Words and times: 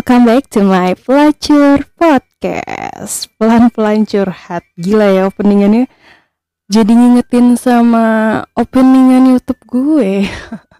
welcome 0.00 0.24
back 0.24 0.48
to 0.48 0.64
my 0.64 0.96
Pelacur 0.96 1.84
Podcast. 2.00 3.28
Pelan-pelan 3.36 4.08
curhat. 4.08 4.64
Gila 4.80 5.12
ya 5.12 5.28
openingannya. 5.28 5.92
Jadi 6.72 6.96
ngingetin 6.96 7.52
sama 7.60 8.40
openingan 8.56 9.28
Youtube 9.28 9.60
gue. 9.68 10.24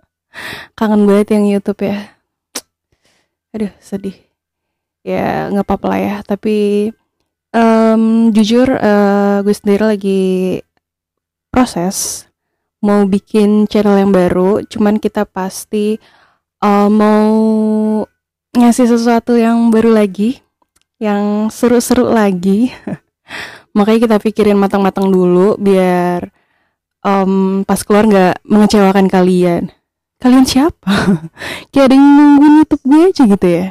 Kangen 0.80 1.04
banget 1.04 1.36
yang 1.36 1.52
Youtube 1.52 1.84
ya. 1.84 2.16
Aduh 3.52 3.68
sedih. 3.76 4.16
Ya 5.04 5.52
nggak 5.52 5.68
apa-apa 5.68 5.86
lah 5.92 6.00
ya. 6.00 6.16
Tapi 6.24 6.88
um, 7.52 8.32
jujur 8.32 8.72
uh, 8.72 9.44
gue 9.44 9.52
sendiri 9.52 9.84
lagi 9.84 10.22
proses 11.52 12.24
Mau 12.80 13.04
bikin 13.04 13.68
channel 13.68 14.00
yang 14.00 14.16
baru. 14.16 14.64
Cuman 14.64 14.96
kita 14.96 15.28
pasti 15.28 16.00
uh, 16.64 16.88
mau 16.88 17.36
ngasih 18.54 18.86
sesuatu 18.90 19.38
yang 19.38 19.70
baru 19.70 19.94
lagi, 19.94 20.42
yang 20.98 21.48
seru-seru 21.52 22.10
lagi. 22.10 22.74
Makanya 23.76 24.00
kita 24.10 24.16
pikirin 24.18 24.58
matang-matang 24.58 25.06
dulu 25.06 25.54
biar 25.54 26.26
um, 27.06 27.62
pas 27.62 27.80
keluar 27.86 28.06
nggak 28.06 28.42
mengecewakan 28.42 29.06
kalian. 29.06 29.70
Kalian 30.20 30.44
siapa? 30.44 30.92
kayak 31.72 31.86
ada 31.88 31.94
yang 31.96 32.04
nungguin 32.04 32.54
YouTube 32.60 32.84
gue 32.84 33.02
aja 33.08 33.22
gitu 33.24 33.46
ya. 33.48 33.66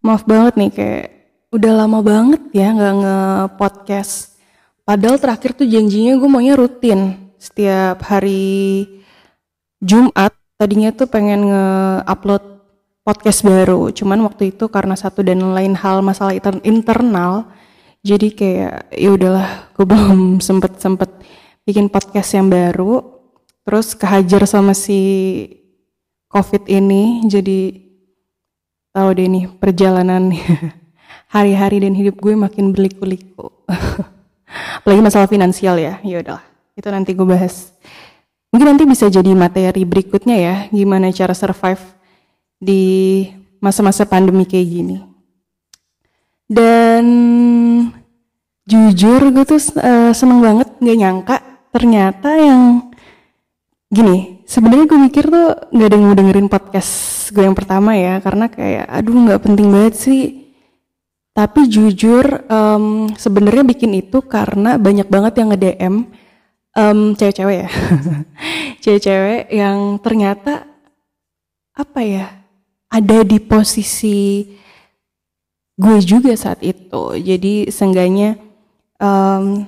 Maaf 0.00 0.24
banget 0.24 0.54
nih 0.56 0.70
kayak 0.72 1.06
udah 1.50 1.72
lama 1.84 1.98
banget 2.00 2.42
ya 2.56 2.72
nggak 2.72 2.94
nge-podcast. 3.02 4.38
Padahal 4.86 5.20
terakhir 5.20 5.52
tuh 5.58 5.68
janjinya 5.68 6.16
gue 6.16 6.28
maunya 6.30 6.54
rutin 6.56 7.30
setiap 7.36 8.00
hari 8.06 8.86
Jumat. 9.82 10.32
Tadinya 10.56 10.92
tuh 10.92 11.08
pengen 11.08 11.52
nge-upload 11.52 12.59
podcast 13.04 13.42
baru. 13.42 13.88
Cuman 13.90 14.20
waktu 14.24 14.52
itu 14.54 14.68
karena 14.68 14.94
satu 14.96 15.24
dan 15.24 15.40
lain 15.40 15.76
hal 15.76 16.04
masalah 16.04 16.36
internal, 16.64 17.48
jadi 18.00 18.28
kayak 18.32 18.74
ya 18.96 19.10
udahlah, 19.12 19.48
gue 19.76 19.86
belum 19.90 20.40
sempet 20.40 20.80
sempet 20.80 21.10
bikin 21.64 21.88
podcast 21.92 22.36
yang 22.36 22.48
baru. 22.48 23.20
Terus 23.64 23.92
kehajar 23.94 24.48
sama 24.48 24.72
si 24.72 25.00
COVID 26.32 26.66
ini, 26.70 27.26
jadi 27.28 27.76
tahu 28.90 29.08
deh 29.14 29.28
nih 29.28 29.44
perjalanan 29.60 30.32
hari-hari 31.34 31.84
dan 31.84 31.94
hidup 31.94 32.18
gue 32.18 32.34
makin 32.34 32.72
berliku-liku. 32.72 33.52
Apalagi 34.82 35.02
masalah 35.04 35.28
finansial 35.30 35.78
ya, 35.78 36.02
ya 36.02 36.24
udahlah. 36.24 36.42
Itu 36.74 36.88
nanti 36.90 37.14
gue 37.14 37.26
bahas. 37.28 37.70
Mungkin 38.50 38.74
nanti 38.74 38.82
bisa 38.82 39.06
jadi 39.06 39.30
materi 39.30 39.86
berikutnya 39.86 40.36
ya, 40.40 40.54
gimana 40.74 41.14
cara 41.14 41.36
survive 41.36 41.99
di 42.60 43.24
masa-masa 43.58 44.04
pandemi 44.04 44.44
kayak 44.44 44.68
gini. 44.68 44.96
Dan 46.46 47.04
jujur 48.70 49.34
gue 49.34 49.44
tuh 49.48 49.58
uh, 49.82 50.14
seneng 50.14 50.38
banget 50.38 50.68
nggak 50.78 50.98
nyangka 51.02 51.36
ternyata 51.74 52.38
yang 52.38 52.62
gini 53.90 54.46
sebenarnya 54.46 54.86
gue 54.86 54.98
mikir 55.10 55.24
tuh 55.26 55.48
nggak 55.74 55.88
ada 55.90 55.96
yang 55.98 56.06
mau 56.06 56.14
dengerin 56.14 56.46
podcast 56.46 56.92
gue 57.34 57.42
yang 57.42 57.58
pertama 57.58 57.98
ya 57.98 58.22
karena 58.22 58.46
kayak 58.46 58.86
aduh 58.86 59.14
nggak 59.26 59.42
penting 59.42 59.66
banget 59.74 59.94
sih 59.98 60.22
tapi 61.34 61.66
jujur 61.66 62.46
um, 62.46 63.10
sebenarnya 63.14 63.66
bikin 63.66 63.90
itu 63.98 64.22
karena 64.22 64.78
banyak 64.78 65.10
banget 65.10 65.42
yang 65.42 65.50
nge 65.50 65.58
DM 65.58 65.94
um, 66.78 66.98
cewek-cewek 67.18 67.56
ya 67.66 67.68
cewek-cewek 68.82 69.50
yang 69.50 69.98
ternyata 69.98 70.66
apa 71.74 72.00
ya 72.06 72.39
ada 72.90 73.18
di 73.22 73.38
posisi 73.38 74.44
gue 75.80 75.96
juga 76.04 76.34
saat 76.36 76.60
itu. 76.60 77.16
Jadi 77.16 77.70
seenggaknya 77.70 78.36
um, 79.00 79.64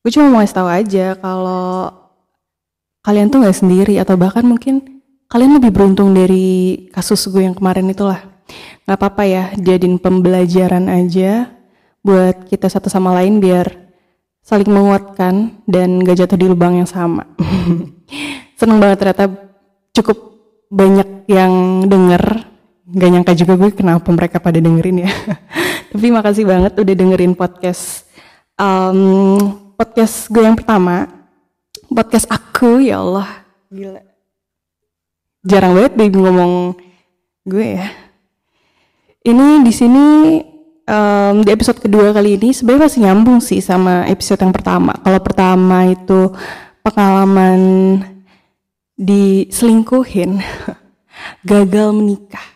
gue 0.00 0.10
cuma 0.14 0.32
mau 0.32 0.46
tahu 0.46 0.70
aja 0.70 1.18
kalau 1.18 1.92
kalian 3.04 3.28
tuh 3.28 3.44
nggak 3.44 3.58
sendiri 3.58 3.94
atau 4.00 4.16
bahkan 4.16 4.46
mungkin 4.46 5.02
kalian 5.28 5.60
lebih 5.60 5.70
beruntung 5.74 6.16
dari 6.16 6.88
kasus 6.90 7.28
gue 7.28 7.44
yang 7.44 7.54
kemarin 7.54 7.90
itulah. 7.90 8.22
Gak 8.82 8.98
apa-apa 8.98 9.22
ya, 9.22 9.44
jadiin 9.54 10.02
pembelajaran 10.02 10.90
aja 10.90 11.54
buat 12.02 12.50
kita 12.50 12.66
satu 12.66 12.90
sama 12.90 13.14
lain 13.14 13.38
biar 13.38 13.70
saling 14.42 14.66
menguatkan 14.66 15.62
dan 15.70 16.02
gak 16.02 16.26
jatuh 16.26 16.34
di 16.34 16.50
lubang 16.50 16.82
yang 16.82 16.90
sama. 16.90 17.22
Seneng 18.58 18.82
banget 18.82 18.98
ternyata 18.98 19.24
cukup 19.94 20.18
banyak 20.66 21.19
yang 21.30 21.86
denger 21.86 22.50
Gak 22.90 23.06
nyangka 23.06 23.38
juga 23.38 23.54
gue 23.54 23.70
kenapa 23.70 24.10
mereka 24.10 24.42
pada 24.42 24.58
dengerin 24.58 25.06
ya. 25.06 25.10
Tapi 25.94 26.10
makasih 26.10 26.42
banget 26.42 26.74
udah 26.74 26.90
dengerin 26.98 27.38
podcast 27.38 28.02
um, 28.58 29.38
Podcast 29.80 30.28
gue 30.28 30.44
yang 30.44 30.58
pertama. 30.60 31.08
Podcast 31.88 32.28
aku 32.28 32.84
ya 32.84 33.00
Allah. 33.00 33.46
Gila. 33.72 34.02
Jarang 35.40 35.72
banget 35.72 35.96
baby 35.96 36.20
ngomong 36.20 36.76
gue 37.48 37.80
ya. 37.80 37.88
Ini 39.24 39.64
di 39.64 39.72
sini 39.72 40.06
um, 40.84 41.40
di 41.40 41.48
episode 41.48 41.80
kedua 41.80 42.12
kali 42.12 42.36
ini 42.36 42.52
sebenarnya 42.52 42.92
masih 42.92 43.00
nyambung 43.08 43.40
sih 43.40 43.64
sama 43.64 44.04
episode 44.04 44.44
yang 44.44 44.52
pertama. 44.52 44.92
Kalau 45.00 45.20
pertama 45.24 45.88
itu 45.88 46.28
pengalaman 46.84 47.60
diselingkuhin, 49.00 50.44
gagal 51.42 51.94
menikah. 51.94 52.46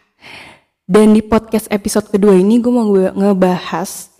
Dan 0.85 1.17
di 1.17 1.25
podcast 1.25 1.67
episode 1.73 2.13
kedua 2.13 2.37
ini 2.37 2.61
gue 2.61 2.69
mau 2.69 2.85
ngebahas 2.93 4.13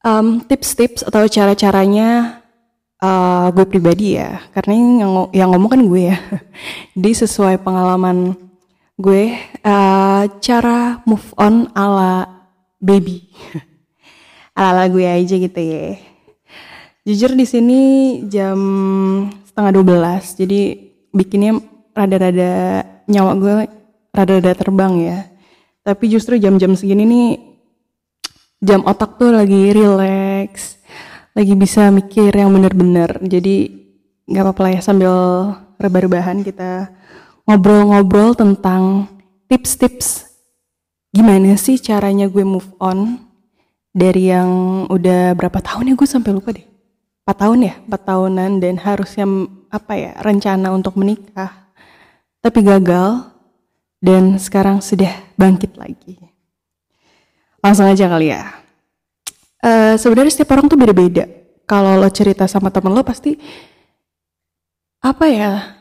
um, 0.00 0.40
tips-tips 0.40 1.04
atau 1.04 1.28
cara-caranya 1.28 2.40
uh, 3.04 3.52
gue 3.52 3.66
pribadi 3.68 4.16
ya. 4.16 4.40
Karena 4.56 4.72
yang, 4.74 5.12
yang 5.36 5.48
ngomong 5.52 5.70
kan 5.76 5.82
gue 5.84 6.02
ya. 6.12 6.16
Jadi 6.96 7.12
sesuai 7.26 7.60
pengalaman 7.60 8.32
gue, 8.96 9.36
uh, 9.60 10.24
cara 10.40 11.04
move 11.04 11.28
on 11.36 11.68
ala 11.76 12.28
baby. 12.80 13.28
ala-ala 14.56 14.88
gue 14.88 15.04
aja 15.04 15.36
gitu 15.36 15.60
ya. 15.60 16.00
Jujur 17.06 17.36
di 17.36 17.44
sini 17.46 17.80
jam 18.26 18.58
setengah 19.46 19.72
12, 19.78 20.42
jadi 20.42 20.60
bikinnya 21.14 21.62
rada-rada 21.94 22.82
nyawa 23.06 23.32
gue 23.38 23.52
rada-rada 24.16 24.56
terbang 24.56 24.94
ya. 24.96 25.18
Tapi 25.84 26.08
justru 26.08 26.40
jam-jam 26.40 26.72
segini 26.72 27.04
nih 27.04 27.28
jam 28.64 28.80
otak 28.88 29.20
tuh 29.20 29.30
lagi 29.30 29.70
relax, 29.76 30.80
lagi 31.36 31.52
bisa 31.52 31.92
mikir 31.92 32.32
yang 32.32 32.50
bener-bener. 32.50 33.20
Jadi 33.20 33.84
nggak 34.26 34.42
apa-apa 34.42 34.60
lah 34.64 34.72
ya 34.74 34.80
sambil 34.82 35.12
rebah-rebahan 35.76 36.40
kita 36.42 36.90
ngobrol-ngobrol 37.46 38.34
tentang 38.34 39.06
tips-tips 39.46 40.26
gimana 41.14 41.54
sih 41.54 41.78
caranya 41.78 42.26
gue 42.26 42.42
move 42.42 42.66
on 42.82 43.22
dari 43.94 44.34
yang 44.34 44.84
udah 44.90 45.36
berapa 45.38 45.62
tahun 45.62 45.92
ya 45.92 45.94
gue 45.94 46.08
sampai 46.08 46.32
lupa 46.32 46.56
deh. 46.56 46.66
4 47.26 47.42
tahun 47.42 47.58
ya, 47.66 47.74
4 47.90 48.06
tahunan 48.06 48.50
dan 48.62 48.74
harusnya 48.78 49.26
apa 49.70 49.92
ya 49.98 50.12
rencana 50.22 50.70
untuk 50.70 50.94
menikah 50.94 51.66
tapi 52.40 52.62
gagal 52.62 53.26
dan 54.06 54.38
sekarang 54.38 54.78
sudah 54.78 55.10
bangkit 55.34 55.74
lagi. 55.74 56.14
Langsung 57.58 57.90
aja 57.90 58.06
kali 58.06 58.30
ya. 58.30 58.62
Uh, 59.58 59.98
Sebenarnya 59.98 60.30
setiap 60.30 60.54
orang 60.54 60.70
tuh 60.70 60.78
beda-beda. 60.78 61.26
Kalau 61.66 61.98
lo 61.98 62.06
cerita 62.14 62.46
sama 62.46 62.70
temen 62.70 62.94
lo 62.94 63.02
pasti 63.02 63.34
apa 65.02 65.26
ya? 65.26 65.74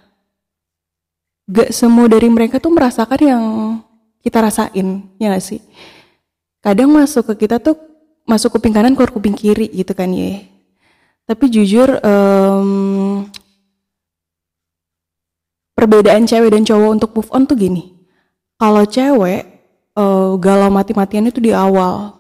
Gak 1.46 1.70
semua 1.70 2.10
dari 2.10 2.26
mereka 2.26 2.58
tuh 2.58 2.74
merasakan 2.74 3.22
yang 3.22 3.44
kita 4.26 4.42
rasain, 4.42 5.06
ya 5.22 5.30
gak 5.30 5.46
sih? 5.46 5.62
Kadang 6.66 6.90
masuk 6.90 7.30
ke 7.30 7.46
kita 7.46 7.62
tuh 7.62 7.78
masuk 8.26 8.58
kuping 8.58 8.74
kanan 8.74 8.98
keluar 8.98 9.14
kuping 9.14 9.38
kiri 9.38 9.70
gitu 9.70 9.94
kan 9.94 10.10
ya. 10.10 10.42
Tapi 11.30 11.46
jujur 11.54 12.02
um, 12.02 13.30
perbedaan 15.78 16.26
cewek 16.26 16.50
dan 16.54 16.66
cowok 16.66 16.90
untuk 16.98 17.14
move 17.14 17.30
on 17.30 17.46
tuh 17.46 17.58
gini. 17.58 17.95
Kalau 18.56 18.84
cewek 18.88 19.44
uh, 19.96 20.36
galau 20.40 20.70
mati-matian 20.72 21.28
itu 21.28 21.44
di 21.44 21.52
awal. 21.52 22.16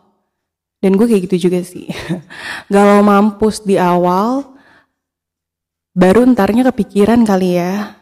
Dan 0.83 0.99
gue 0.99 1.07
kayak 1.07 1.31
gitu 1.31 1.49
juga 1.49 1.63
sih. 1.63 1.89
galau 2.73 3.01
mampus 3.01 3.63
di 3.63 3.79
awal 3.79 4.43
baru 5.95 6.27
ntarnya 6.27 6.67
kepikiran 6.71 7.23
kali 7.23 7.57
ya. 7.57 7.95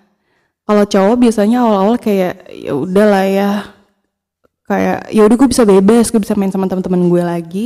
Kalau 0.64 0.84
cowok 0.88 1.16
biasanya 1.20 1.62
awal-awal 1.62 1.96
kayak 2.00 2.50
ya 2.50 2.74
udahlah 2.74 3.26
ya. 3.28 3.52
Kayak 4.64 5.12
ya 5.12 5.22
udah 5.28 5.36
gue 5.36 5.50
bisa 5.52 5.64
bebas, 5.68 6.10
gue 6.10 6.22
bisa 6.24 6.34
main 6.40 6.50
sama 6.50 6.66
teman-teman 6.72 7.06
gue 7.12 7.24
lagi. 7.24 7.66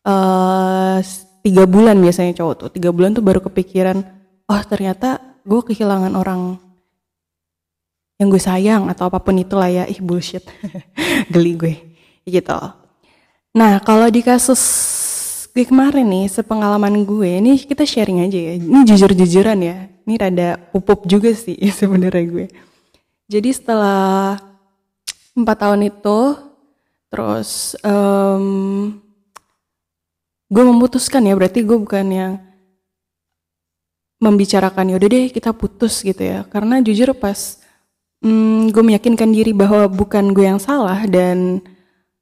Uh, 0.00 1.00
tiga 1.40 1.64
bulan 1.64 1.96
biasanya 2.00 2.36
cowok 2.36 2.54
tuh 2.56 2.70
tiga 2.72 2.92
bulan 2.92 3.16
tuh 3.16 3.24
baru 3.24 3.40
kepikiran 3.40 4.04
oh 4.48 4.62
ternyata 4.68 5.40
gue 5.44 5.60
kehilangan 5.64 6.12
orang 6.12 6.60
yang 8.20 8.28
gue 8.28 8.42
sayang 8.42 8.92
atau 8.92 9.08
apa 9.08 9.16
pun 9.16 9.32
itulah 9.40 9.72
ya. 9.72 9.88
Ih 9.88 9.96
bullshit. 10.04 10.44
Geli 11.32 11.56
gue. 11.56 11.74
Gitu. 12.28 12.60
Nah 13.56 13.80
kalau 13.80 14.12
di 14.12 14.20
kasus 14.20 14.60
gue 15.56 15.64
kemarin 15.64 16.04
nih 16.06 16.26
sepengalaman 16.28 17.02
gue 17.02 17.40
ini 17.40 17.56
kita 17.64 17.88
sharing 17.88 18.28
aja 18.28 18.36
ya. 18.36 18.52
Ini 18.60 18.84
jujur 18.84 19.16
jujuran 19.16 19.58
ya. 19.64 19.88
Ini 20.04 20.14
rada 20.20 20.60
pupuk 20.68 21.08
juga 21.08 21.32
sih 21.32 21.56
sebenarnya 21.80 22.24
gue. 22.28 22.46
Jadi 23.24 23.50
setelah 23.56 24.36
empat 25.32 25.56
tahun 25.56 25.88
itu 25.88 26.20
terus 27.08 27.72
um, 27.80 29.00
gue 30.52 30.64
memutuskan 30.68 31.24
ya. 31.24 31.32
Berarti 31.40 31.64
gue 31.64 31.78
bukan 31.80 32.06
yang 32.12 32.32
membicarakan 34.20 34.92
ya 34.92 35.00
udah 35.00 35.08
deh 35.08 35.32
kita 35.32 35.56
putus 35.56 36.04
gitu 36.04 36.20
ya. 36.20 36.44
Karena 36.52 36.84
jujur 36.84 37.16
pas 37.16 37.59
hmm, 38.24 38.72
gue 38.72 38.82
meyakinkan 38.84 39.30
diri 39.32 39.52
bahwa 39.52 39.88
bukan 39.90 40.32
gue 40.32 40.46
yang 40.46 40.60
salah 40.60 41.04
dan 41.08 41.60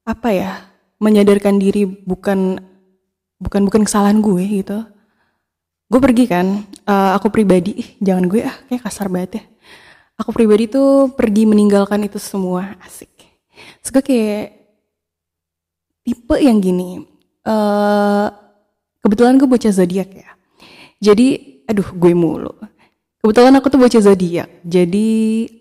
apa 0.08 0.28
ya 0.32 0.52
menyadarkan 0.98 1.60
diri 1.60 1.86
bukan 1.86 2.58
bukan 3.38 3.62
bukan 3.68 3.82
kesalahan 3.86 4.18
gue 4.18 4.42
gitu 4.62 4.78
gue 5.88 6.00
pergi 6.02 6.24
kan 6.26 6.66
uh, 6.88 7.14
aku 7.14 7.30
pribadi 7.30 7.98
jangan 8.02 8.26
gue 8.26 8.42
ah 8.42 8.56
kayak 8.66 8.82
kasar 8.82 9.06
banget 9.12 9.40
ya 9.40 9.44
aku 10.18 10.34
pribadi 10.34 10.66
tuh 10.66 11.14
pergi 11.14 11.46
meninggalkan 11.46 12.02
itu 12.02 12.18
semua 12.18 12.74
asik 12.82 13.12
suka 13.84 14.02
kayak 14.02 14.58
tipe 16.02 16.36
yang 16.40 16.58
gini 16.58 17.06
uh, 17.48 18.28
kebetulan 19.02 19.40
gue 19.40 19.48
bocah 19.48 19.72
zodiak 19.72 20.10
ya. 20.12 20.28
Jadi, 21.00 21.60
aduh 21.64 21.88
gue 21.94 22.12
mulu. 22.12 22.52
Kebetulan 23.18 23.54
aku 23.58 23.66
tuh 23.66 23.80
bocah 23.82 24.02
zodiak. 24.02 24.48
Jadi 24.62 25.08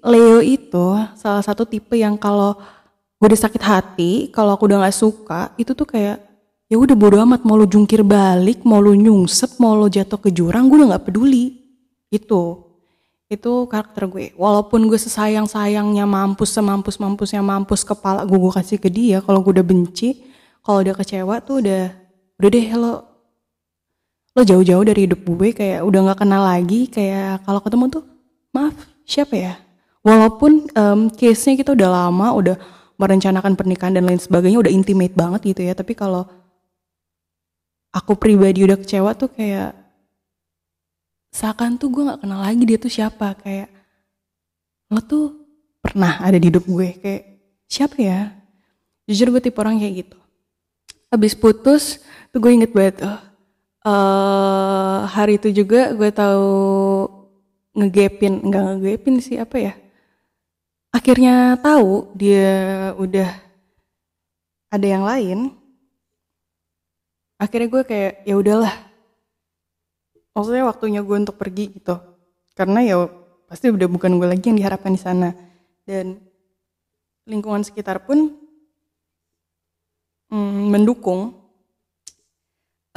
Leo 0.06 0.39
itu 0.45 0.88
salah 1.18 1.42
satu 1.42 1.65
tipe 1.65 1.98
yang 1.98 2.13
kalau 2.15 2.54
gue 3.18 3.27
udah 3.27 3.42
sakit 3.50 3.63
hati, 3.65 4.12
kalau 4.30 4.54
aku 4.54 4.69
udah 4.69 4.86
gak 4.86 4.94
suka, 4.94 5.42
itu 5.57 5.74
tuh 5.74 5.89
kayak 5.89 6.21
ya 6.69 6.77
udah 6.77 6.94
bodo 6.94 7.18
amat 7.25 7.42
mau 7.42 7.57
lu 7.57 7.65
jungkir 7.65 8.06
balik, 8.06 8.62
mau 8.62 8.77
lu 8.77 8.94
nyungsep, 8.94 9.57
mau 9.57 9.74
lu 9.74 9.89
jatuh 9.89 10.21
ke 10.21 10.30
jurang, 10.30 10.69
gue 10.69 10.77
udah 10.86 10.98
gak 10.98 11.09
peduli. 11.09 11.57
Itu 12.13 12.68
itu 13.27 13.68
karakter 13.68 14.07
gue 14.07 14.31
walaupun 14.39 14.88
gue 14.88 14.95
sesayang 14.95 15.51
sayangnya 15.51 16.07
mampus 16.07 16.48
semampus 16.56 16.95
mampusnya 16.95 17.44
mampus 17.44 17.83
kepala 17.83 18.24
gue 18.24 18.39
gue 18.39 18.53
kasih 18.56 18.80
ke 18.80 18.88
dia 18.88 19.19
kalau 19.19 19.44
gue 19.44 19.51
udah 19.60 19.68
benci 19.68 20.24
kalau 20.63 20.80
udah 20.80 20.95
kecewa 20.95 21.44
tuh 21.44 21.60
udah 21.60 21.92
udah 22.39 22.50
deh 22.50 22.68
lo 22.80 23.17
lo 24.38 24.45
jauh-jauh 24.45 24.86
dari 24.86 25.10
hidup 25.10 25.25
gue 25.25 25.50
kayak 25.50 25.81
udah 25.81 26.00
nggak 26.06 26.19
kenal 26.22 26.45
lagi 26.45 26.86
kayak 26.86 27.42
kalau 27.42 27.57
ketemu 27.57 27.89
tuh 27.89 28.04
maaf 28.54 28.78
siapa 29.01 29.34
ya? 29.34 29.54
Walaupun 30.06 30.69
um, 30.78 31.10
case-nya 31.10 31.57
kita 31.57 31.74
udah 31.74 31.89
lama 31.89 32.38
udah 32.38 32.56
merencanakan 33.01 33.57
pernikahan 33.57 33.98
dan 33.98 34.06
lain 34.06 34.22
sebagainya 34.22 34.62
udah 34.62 34.69
intimate 34.69 35.18
banget 35.18 35.57
gitu 35.57 35.66
ya 35.66 35.74
tapi 35.74 35.98
kalau 35.98 36.30
aku 37.89 38.13
pribadi 38.13 38.62
udah 38.62 38.78
kecewa 38.78 39.18
tuh 39.18 39.34
kayak 39.34 39.74
seakan 41.34 41.81
tuh 41.81 41.89
gue 41.89 42.06
nggak 42.06 42.22
kenal 42.22 42.39
lagi 42.45 42.62
dia 42.62 42.78
tuh 42.78 42.94
siapa 42.94 43.34
kayak 43.42 43.74
lo 44.94 45.01
tuh 45.01 45.34
pernah 45.81 46.22
ada 46.22 46.38
di 46.38 46.54
hidup 46.54 46.63
gue 46.69 46.89
kayak 47.01 47.24
siapa 47.66 47.98
ya? 47.98 48.38
Jujur 49.10 49.34
gue 49.34 49.42
tipe 49.42 49.57
orang 49.57 49.81
kayak 49.81 50.06
gitu. 50.07 50.18
Habis 51.10 51.34
putus 51.34 52.04
tuh 52.30 52.39
gue 52.44 52.51
inget 52.51 52.72
banget 52.75 53.01
oh, 53.01 53.19
uh, 53.85 55.06
hari 55.06 55.38
itu 55.38 55.53
juga 55.53 55.94
gue 55.94 56.09
tahu 56.09 56.50
ngegepin 57.77 58.41
nggak 58.50 58.63
ngegepin 58.81 59.15
sih 59.21 59.38
apa 59.38 59.57
ya? 59.57 59.74
Akhirnya 60.89 61.59
tahu 61.62 62.09
dia 62.18 62.50
udah 62.97 63.29
ada 64.74 64.88
yang 64.88 65.03
lain. 65.06 65.53
Akhirnya 67.38 67.69
gue 67.69 67.83
kayak 67.85 68.13
ya 68.25 68.33
udahlah. 68.33 68.74
Maksudnya 70.33 70.65
waktunya 70.65 71.01
gue 71.06 71.18
untuk 71.18 71.38
pergi 71.38 71.77
gitu. 71.77 71.97
Karena 72.57 72.81
ya 72.81 73.06
pasti 73.45 73.69
udah 73.69 73.85
bukan 73.85 74.18
gue 74.18 74.27
lagi 74.27 74.50
yang 74.50 74.57
diharapkan 74.57 74.97
di 74.97 75.01
sana. 75.01 75.29
Dan 75.85 76.18
lingkungan 77.29 77.62
sekitar 77.62 78.01
pun 78.01 78.33
mm, 80.33 80.62
mendukung 80.74 81.47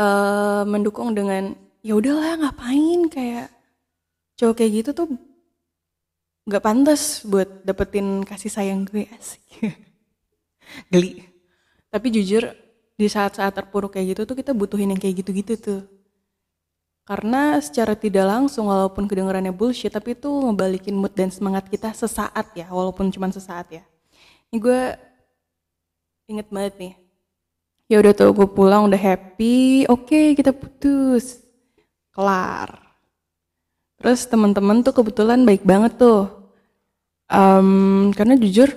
uh, 0.01 0.65
mendukung 0.65 1.13
dengan 1.13 1.53
ya 1.85 1.93
udahlah 2.01 2.41
ngapain? 2.41 3.13
Kayak 3.13 3.53
cowok 4.41 4.55
kayak 4.57 4.73
gitu 4.81 4.91
tuh 4.97 5.09
nggak 6.49 6.65
pantas 6.65 7.23
buat 7.29 7.63
dapetin 7.63 8.25
kasih 8.25 8.49
sayang 8.49 8.89
gue 8.89 9.05
asik. 9.13 9.45
Geli. 10.93 11.21
Tapi 11.93 12.07
jujur 12.09 12.49
di 12.97 13.07
saat-saat 13.09 13.53
terpuruk 13.53 13.97
kayak 13.97 14.17
gitu 14.17 14.23
tuh 14.25 14.37
kita 14.39 14.57
butuhin 14.57 14.97
yang 14.97 15.01
kayak 15.01 15.21
gitu-gitu 15.21 15.55
tuh. 15.61 15.83
Karena 17.05 17.59
secara 17.59 17.99
tidak 17.99 18.23
langsung 18.29 18.71
walaupun 18.71 19.11
kedengarannya 19.11 19.51
bullshit 19.51 19.91
tapi 19.91 20.15
itu 20.15 20.31
ngebalikin 20.31 20.95
mood 20.95 21.11
dan 21.17 21.33
semangat 21.33 21.67
kita 21.67 21.91
sesaat 21.91 22.55
ya 22.55 22.71
walaupun 22.71 23.11
cuma 23.11 23.27
sesaat 23.29 23.67
ya. 23.73 23.85
Ini 24.51 24.57
gue 24.63 24.81
inget 26.31 26.47
banget 26.51 26.75
nih 26.79 27.00
ya 27.91 27.99
udah 27.99 28.13
tuh 28.15 28.31
gue 28.31 28.47
pulang 28.47 28.87
udah 28.87 28.97
happy. 28.97 29.91
Oke 29.91 30.07
okay, 30.07 30.27
kita 30.39 30.55
putus. 30.55 31.43
Kelar. 32.15 32.71
Terus 33.99 34.25
teman-teman 34.31 34.87
tuh 34.87 34.95
kebetulan 34.95 35.43
baik 35.43 35.67
banget 35.67 35.99
tuh. 35.99 36.31
Um, 37.31 38.11
karena 38.15 38.39
jujur 38.39 38.71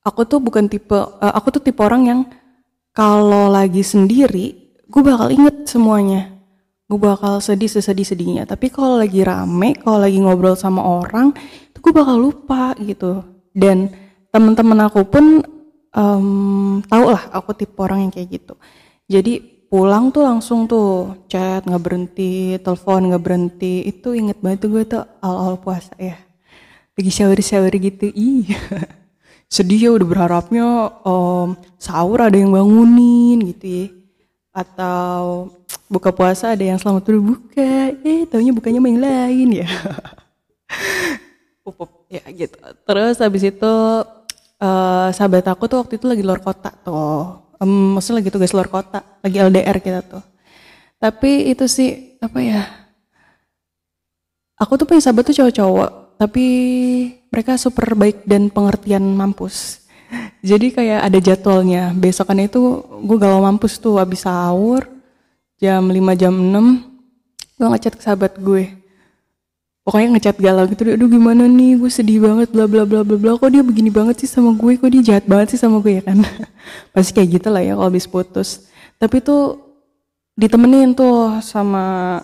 aku 0.00 0.24
tuh 0.24 0.40
bukan 0.40 0.72
tipe 0.72 0.96
uh, 0.96 1.32
aku 1.36 1.52
tuh 1.52 1.60
tipe 1.60 1.84
orang 1.84 2.02
yang 2.08 2.20
kalau 2.96 3.52
lagi 3.52 3.84
sendiri 3.84 4.76
gue 4.84 5.02
bakal 5.02 5.32
inget 5.32 5.64
semuanya. 5.64 6.36
Gue 6.88 6.96
bakal 6.96 7.44
sedih 7.44 7.68
sesedih 7.68 8.04
sedihnya. 8.04 8.44
Tapi 8.48 8.72
kalau 8.72 9.00
lagi 9.00 9.24
rame 9.24 9.76
kalau 9.80 10.00
lagi 10.04 10.20
ngobrol 10.20 10.56
sama 10.56 10.84
orang 10.84 11.32
itu 11.72 11.80
gue 11.80 11.92
bakal 11.92 12.16
lupa 12.20 12.76
gitu. 12.80 13.24
Dan 13.52 13.92
teman-teman 14.32 14.88
aku 14.88 15.04
pun 15.08 15.40
um, 15.98 16.78
tau 16.86 17.10
lah 17.10 17.26
aku 17.34 17.50
tipe 17.58 17.74
orang 17.82 18.06
yang 18.06 18.12
kayak 18.14 18.38
gitu. 18.38 18.54
Jadi 19.10 19.42
pulang 19.68 20.14
tuh 20.14 20.24
langsung 20.24 20.64
tuh 20.70 21.26
chat 21.28 21.66
nggak 21.66 21.82
berhenti 21.82 22.56
telepon 22.62 23.10
nggak 23.10 23.24
berhenti. 23.24 23.74
Itu 23.90 24.14
inget 24.14 24.38
banget 24.38 24.64
tuh 24.64 24.70
gue 24.70 24.82
tuh 24.86 25.02
awal-awal 25.18 25.58
puasa 25.58 25.92
ya. 25.98 26.16
Lagi 26.94 27.10
shower-shower 27.10 27.74
gitu. 27.74 28.06
Ih 28.14 28.46
sedih 29.54 29.80
ya 29.80 29.90
udah 29.96 30.06
berharapnya 30.06 30.66
um, 31.02 31.56
sahur 31.80 32.20
ada 32.22 32.36
yang 32.38 32.54
bangunin 32.54 33.42
gitu 33.50 33.66
ya. 33.66 33.86
Atau 34.54 35.52
buka 35.90 36.14
puasa 36.14 36.52
ada 36.54 36.64
yang 36.64 36.78
selamat 36.78 37.02
berbuka 37.08 37.96
eh 38.04 38.28
taunya 38.28 38.52
bukanya 38.54 38.80
main 38.80 39.00
lain 39.00 39.66
ya. 39.66 39.68
Ya 42.08 42.24
gitu. 42.32 42.56
Terus 42.88 43.20
habis 43.20 43.44
itu 43.44 43.74
uh, 44.62 45.08
sahabat 45.10 45.46
aku 45.48 45.66
tuh 45.66 45.78
waktu 45.82 45.98
itu 45.98 46.06
lagi 46.06 46.22
luar 46.22 46.42
kota 46.42 46.70
tuh. 46.82 47.42
Um, 47.58 47.98
maksudnya 47.98 48.22
lagi 48.22 48.30
tugas 48.30 48.54
luar 48.54 48.70
kota 48.70 49.02
lagi 49.22 49.36
LDR 49.38 49.78
kita 49.82 50.00
tuh. 50.06 50.22
Tapi 50.98 51.50
itu 51.50 51.66
sih 51.66 52.18
apa 52.18 52.38
ya 52.42 52.62
aku 54.58 54.74
tuh 54.74 54.86
punya 54.86 55.02
sahabat 55.02 55.30
tuh 55.30 55.36
cowok-cowok 55.38 55.90
tapi 56.18 56.46
mereka 57.30 57.54
super 57.58 57.94
baik 57.94 58.26
dan 58.26 58.50
pengertian 58.50 59.02
mampus. 59.02 59.86
Jadi 60.38 60.70
kayak 60.70 61.02
ada 61.02 61.18
jadwalnya. 61.18 61.90
Besokan 61.94 62.42
itu 62.46 62.82
gue 63.02 63.18
galau 63.18 63.42
mampus 63.42 63.78
tuh 63.78 63.98
abis 63.98 64.22
sahur 64.26 64.86
jam 65.58 65.82
5 65.90 65.98
jam 66.14 66.30
6 66.30 66.88
gue 67.58 67.66
ngechat 67.66 67.94
ke 67.98 68.02
sahabat 68.06 68.38
gue 68.38 68.77
pokoknya 69.88 70.20
ngechat 70.20 70.36
galau 70.36 70.68
gitu 70.68 70.84
aduh 70.84 71.08
gimana 71.08 71.48
nih? 71.48 71.80
Gue 71.80 71.88
sedih 71.88 72.20
banget 72.20 72.52
bla 72.52 72.68
bla 72.68 72.84
bla 72.84 73.00
bla 73.00 73.16
bla. 73.16 73.40
Kok 73.40 73.48
dia 73.48 73.64
begini 73.64 73.88
banget 73.88 74.20
sih 74.20 74.28
sama 74.28 74.52
gue? 74.52 74.76
Kok 74.76 74.92
dia 74.92 75.00
jahat 75.00 75.24
banget 75.24 75.56
sih 75.56 75.60
sama 75.64 75.80
gue 75.80 75.96
ya 75.96 76.02
kan? 76.04 76.20
Pasti 76.92 77.16
kayak 77.16 77.40
gitu 77.40 77.48
lah 77.48 77.64
ya 77.64 77.72
kalau 77.72 77.88
habis 77.88 78.04
putus. 78.04 78.68
Tapi 79.00 79.24
tuh 79.24 79.56
ditemenin 80.36 80.92
tuh 80.92 81.40
sama 81.40 82.20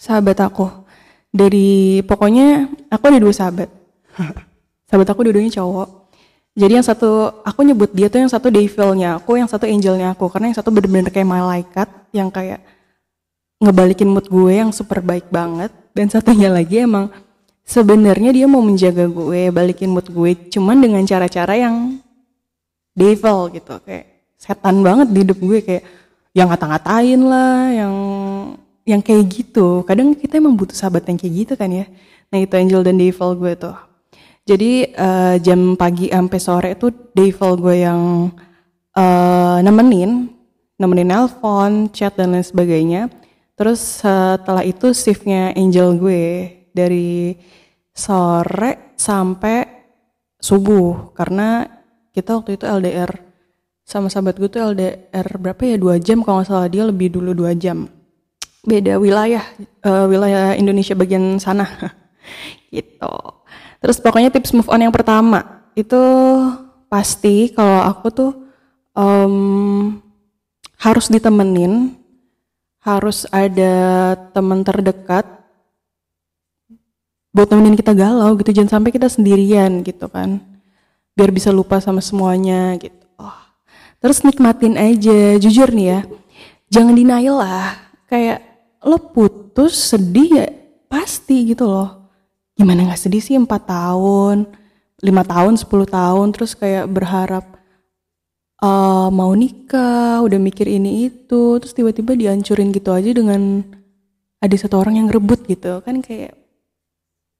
sahabat 0.00 0.40
aku. 0.40 0.64
Dari 1.28 2.00
pokoknya 2.08 2.72
aku 2.88 3.04
ada 3.04 3.20
dua 3.20 3.36
sahabat. 3.36 3.68
Sahabat 4.88 5.12
aku 5.12 5.28
dua-duanya 5.28 5.50
cowok. 5.60 6.08
Jadi 6.56 6.72
yang 6.78 6.86
satu 6.86 7.42
aku 7.44 7.66
nyebut 7.66 7.90
dia 7.92 8.06
tuh 8.08 8.22
yang 8.22 8.30
satu 8.30 8.48
devilnya 8.48 9.18
aku 9.20 9.36
yang 9.36 9.50
satu 9.50 9.68
angelnya 9.68 10.16
aku. 10.16 10.32
Karena 10.32 10.48
yang 10.48 10.56
satu 10.56 10.72
bener-bener 10.72 11.12
kayak 11.12 11.28
malaikat 11.28 11.88
yang 12.16 12.32
kayak 12.32 12.64
ngebalikin 13.60 14.08
mood 14.08 14.24
gue 14.30 14.52
yang 14.56 14.72
super 14.72 15.04
baik 15.04 15.28
banget 15.28 15.68
dan 15.96 16.12
satunya 16.12 16.52
lagi 16.52 16.84
emang 16.84 17.08
sebenarnya 17.64 18.36
dia 18.36 18.46
mau 18.46 18.60
menjaga 18.60 19.08
gue 19.08 19.48
balikin 19.48 19.88
mood 19.88 20.06
gue 20.12 20.36
cuman 20.52 20.76
dengan 20.76 21.02
cara-cara 21.08 21.56
yang 21.56 21.96
devil 22.92 23.48
gitu 23.56 23.80
kayak 23.80 24.28
setan 24.36 24.84
banget 24.84 25.08
di 25.08 25.18
hidup 25.24 25.38
gue 25.40 25.58
kayak 25.64 25.84
yang 26.36 26.52
ngata-ngatain 26.52 27.20
lah 27.24 27.72
yang 27.72 27.94
yang 28.84 29.00
kayak 29.00 29.24
gitu 29.32 29.82
kadang 29.88 30.12
kita 30.12 30.36
emang 30.36 30.52
butuh 30.52 30.76
sahabat 30.76 31.08
yang 31.08 31.16
kayak 31.16 31.34
gitu 31.48 31.54
kan 31.56 31.72
ya 31.72 31.88
Nah 32.30 32.38
itu 32.42 32.54
angel 32.58 32.82
dan 32.82 32.98
devil 32.98 33.30
gue 33.38 33.52
tuh. 33.54 33.76
Jadi 34.46 34.94
uh, 34.94 35.34
jam 35.42 35.74
pagi 35.74 36.06
sampai 36.10 36.38
sore 36.38 36.70
itu 36.78 36.90
devil 37.10 37.58
gue 37.58 37.76
yang 37.82 38.30
uh, 38.94 39.58
nemenin, 39.58 40.30
nemenin 40.78 41.08
nelpon, 41.10 41.90
chat 41.90 42.14
dan 42.14 42.34
lain 42.34 42.46
sebagainya. 42.46 43.10
Terus 43.56 44.04
setelah 44.04 44.60
itu 44.60 44.92
shiftnya 44.92 45.56
angel 45.56 45.96
gue 45.96 46.24
dari 46.76 47.32
sore 47.88 48.92
sampai 49.00 49.64
subuh. 50.36 51.16
Karena 51.16 51.64
kita 52.12 52.36
waktu 52.36 52.60
itu 52.60 52.68
LDR 52.68 53.10
sama 53.80 54.12
sahabat 54.12 54.36
gue 54.36 54.52
tuh 54.52 54.60
LDR 54.60 55.26
berapa 55.40 55.60
ya? 55.64 55.76
Dua 55.80 55.96
jam 55.96 56.20
kalau 56.20 56.44
nggak 56.44 56.48
salah. 56.52 56.68
Dia 56.68 56.84
lebih 56.84 57.16
dulu 57.16 57.32
dua 57.32 57.56
jam. 57.56 57.88
Beda 58.60 59.00
wilayah 59.00 59.42
uh, 59.88 60.04
wilayah 60.04 60.52
Indonesia 60.52 60.92
bagian 60.92 61.40
sana. 61.40 61.64
Gitu. 62.76 63.12
Terus 63.80 63.96
pokoknya 64.04 64.28
tips 64.28 64.52
move 64.52 64.68
on 64.68 64.84
yang 64.84 64.92
pertama 64.92 65.64
itu 65.72 65.96
pasti 66.92 67.52
kalau 67.56 67.88
aku 67.88 68.06
tuh 68.12 68.32
um, 68.92 69.96
harus 70.80 71.06
ditemenin 71.08 71.94
harus 72.86 73.26
ada 73.34 74.14
teman 74.30 74.62
terdekat 74.62 75.26
buat 77.34 77.50
nemenin 77.50 77.74
kita 77.74 77.90
galau 77.98 78.38
gitu. 78.38 78.54
Jangan 78.54 78.78
sampai 78.78 78.94
kita 78.94 79.10
sendirian 79.10 79.82
gitu 79.82 80.06
kan. 80.06 80.38
Biar 81.18 81.34
bisa 81.34 81.50
lupa 81.50 81.82
sama 81.82 81.98
semuanya 81.98 82.78
gitu. 82.78 82.94
Oh. 83.18 83.34
terus 83.98 84.22
nikmatin 84.22 84.78
aja. 84.78 85.34
Jujur 85.42 85.74
nih 85.74 85.86
ya 85.90 86.00
jangan 86.70 86.94
denial 86.94 87.42
lah. 87.42 87.74
Kayak 88.06 88.46
lo 88.86 89.02
putus 89.10 89.74
sedih 89.74 90.28
ya 90.30 90.46
pasti 90.86 91.50
gitu 91.50 91.66
loh. 91.66 92.06
Gimana 92.54 92.86
nggak 92.86 93.02
sedih 93.02 93.20
sih? 93.20 93.34
Empat 93.34 93.66
tahun 93.66 94.46
lima 95.02 95.26
tahun 95.26 95.58
10 95.58 95.66
tahun. 95.90 96.26
Terus 96.32 96.52
kayak 96.54 96.86
berharap 96.86 97.44
uh, 98.62 99.08
mau 99.12 99.32
nikah 99.36 100.24
udah 100.24 100.38
mikir 100.40 100.68
ini 100.68 101.10
itu 101.12 101.60
terus 101.60 101.76
tiba-tiba 101.76 102.16
dihancurin 102.16 102.72
gitu 102.72 102.92
aja 102.92 103.10
dengan 103.12 103.64
ada 104.40 104.56
satu 104.56 104.80
orang 104.80 105.04
yang 105.04 105.08
rebut 105.08 105.44
gitu. 105.48 105.80
Kan 105.84 106.00
kayak 106.00 106.36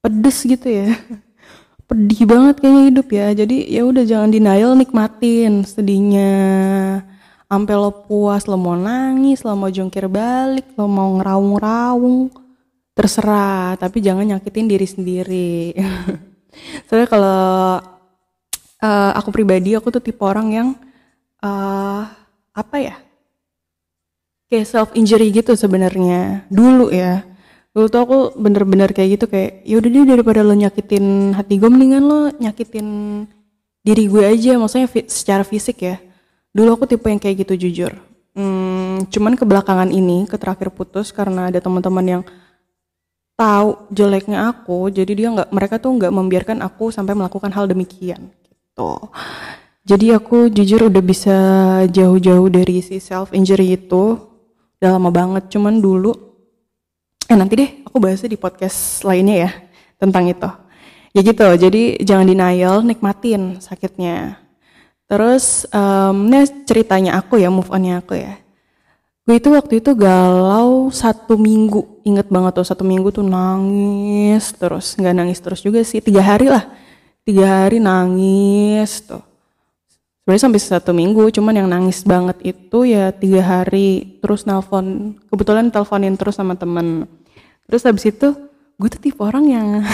pedes 0.04 0.38
gitu 0.44 0.68
ya. 0.68 0.92
Pedih 1.88 2.26
banget 2.26 2.58
kayaknya 2.58 2.82
hidup 2.90 3.08
ya. 3.14 3.26
Jadi 3.32 3.56
ya 3.70 3.82
udah 3.87 4.04
jangan 4.04 4.30
denial 4.32 4.75
nikmatin 4.75 5.62
sedihnya. 5.62 6.35
Sampai 7.46 7.78
lo 7.78 7.94
puas 8.11 8.42
lo 8.50 8.58
mau 8.58 8.75
nangis 8.75 9.46
lo 9.46 9.54
mau 9.54 9.70
jongkir 9.70 10.11
balik 10.11 10.66
lo 10.75 10.90
mau 10.90 11.14
ngeraung-raung 11.23 12.26
terserah. 12.90 13.78
Tapi 13.78 14.02
jangan 14.02 14.26
nyakitin 14.26 14.66
diri 14.66 14.87
sendiri. 14.88 15.54
Soalnya 16.90 17.06
kalau 17.06 17.78
uh, 18.82 19.12
aku 19.14 19.28
pribadi 19.30 19.78
aku 19.78 19.94
tuh 19.94 20.02
tipe 20.02 20.26
orang 20.26 20.49
yang 20.50 20.68
uh, 21.43 22.02
apa 22.55 22.76
ya? 22.78 22.97
Kayak 24.47 24.66
self 24.71 24.90
injury 24.95 25.35
gitu 25.35 25.59
sebenarnya. 25.59 26.47
Dulu 26.49 26.95
ya. 26.95 27.26
Dulu 27.76 27.87
tuh 27.93 28.00
aku 28.00 28.19
bener-bener 28.40 28.95
kayak 28.95 29.21
gitu 29.21 29.26
kayak 29.28 29.66
ya 29.69 29.76
udah 29.76 29.90
deh 29.90 30.05
daripada 30.09 30.40
lo 30.40 30.57
nyakitin 30.57 31.37
hati 31.37 31.61
gue 31.61 31.69
mendingan 31.69 32.02
lo 32.07 32.21
nyakitin 32.40 32.87
diri 33.85 34.05
gue 34.09 34.25
aja. 34.25 34.57
Maksudnya 34.57 34.88
fi 34.88 35.05
secara 35.11 35.43
fisik 35.43 35.83
ya. 35.83 36.00
Dulu 36.57 36.78
aku 36.78 36.85
tipe 36.88 37.05
yang 37.11 37.21
kayak 37.21 37.45
gitu 37.45 37.69
jujur. 37.69 37.93
Hmm, 38.37 39.05
cuman 39.09 39.37
kebelakangan 39.37 39.90
ini 39.93 40.28
ke 40.28 40.37
terakhir 40.37 40.73
putus 40.73 41.12
karena 41.12 41.49
ada 41.52 41.61
teman-teman 41.61 42.05
yang 42.05 42.23
tahu 43.37 43.93
jeleknya 43.93 44.49
aku 44.49 44.88
jadi 44.88 45.12
dia 45.12 45.28
nggak 45.28 45.52
mereka 45.52 45.76
tuh 45.76 45.93
nggak 45.93 46.12
membiarkan 46.12 46.59
aku 46.64 46.88
sampai 46.88 47.12
melakukan 47.12 47.52
hal 47.52 47.69
demikian 47.69 48.33
gitu 48.49 49.12
jadi 49.87 50.19
aku 50.19 50.50
jujur 50.50 50.90
udah 50.90 50.99
bisa 50.99 51.37
jauh-jauh 51.87 52.50
dari 52.50 52.83
si 52.83 52.99
self 52.99 53.31
injury 53.31 53.78
itu. 53.78 54.19
Udah 54.83 54.99
lama 54.99 55.14
banget 55.14 55.47
cuman 55.47 55.78
dulu 55.78 56.11
eh 57.26 57.38
nanti 57.38 57.55
deh 57.55 57.71
aku 57.87 57.97
bahasnya 58.02 58.35
di 58.35 58.38
podcast 58.38 59.07
lainnya 59.07 59.47
ya 59.47 59.50
tentang 60.02 60.26
itu. 60.26 60.50
Ya 61.14 61.23
gitu 61.23 61.47
jadi 61.55 62.02
jangan 62.02 62.26
denial 62.26 62.83
nikmatin 62.83 63.62
sakitnya. 63.62 64.43
Terus 65.07 65.71
um, 65.71 66.35
ini 66.35 66.50
ceritanya 66.66 67.23
aku 67.23 67.38
ya 67.38 67.47
move 67.47 67.71
onnya 67.71 68.02
aku 68.02 68.19
ya. 68.19 68.43
Gue 69.23 69.38
itu 69.38 69.55
waktu 69.55 69.78
itu 69.78 69.95
galau 69.95 70.90
satu 70.90 71.38
minggu. 71.38 72.02
Inget 72.02 72.26
banget 72.26 72.59
tuh 72.59 72.66
satu 72.66 72.83
minggu 72.83 73.14
tuh 73.14 73.23
nangis 73.23 74.50
terus. 74.50 74.99
Nggak 74.99 75.14
nangis 75.14 75.38
terus 75.38 75.62
juga 75.62 75.87
sih 75.87 76.02
tiga 76.02 76.26
hari 76.26 76.50
lah. 76.50 76.66
Tiga 77.23 77.66
hari 77.66 77.78
nangis 77.78 79.07
tuh 79.07 79.36
sebenarnya 80.26 80.42
sampai 80.42 80.59
satu 80.59 80.90
minggu 80.90 81.23
cuman 81.38 81.54
yang 81.54 81.71
nangis 81.71 82.02
banget 82.02 82.35
itu 82.42 82.83
ya 82.83 83.14
tiga 83.14 83.47
hari. 83.47 84.18
Terus 84.18 84.42
nelfon 84.42 85.14
kebetulan 85.30 85.71
teleponin 85.71 86.18
terus 86.18 86.35
sama 86.35 86.59
temen. 86.59 87.06
Terus 87.71 87.87
habis 87.87 88.11
itu 88.11 88.35
gue 88.75 88.88
tuh 88.90 88.99
tipe 88.99 89.23
orang 89.23 89.47
yang 89.47 89.87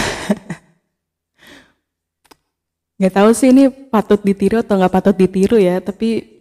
nggak 2.96 3.12
tahu 3.12 3.28
sih 3.36 3.52
ini 3.52 3.68
patut 3.68 4.24
ditiru 4.24 4.64
atau 4.64 4.80
nggak 4.80 4.94
patut 4.96 5.12
ditiru 5.12 5.60
ya 5.60 5.84
tapi 5.84 6.40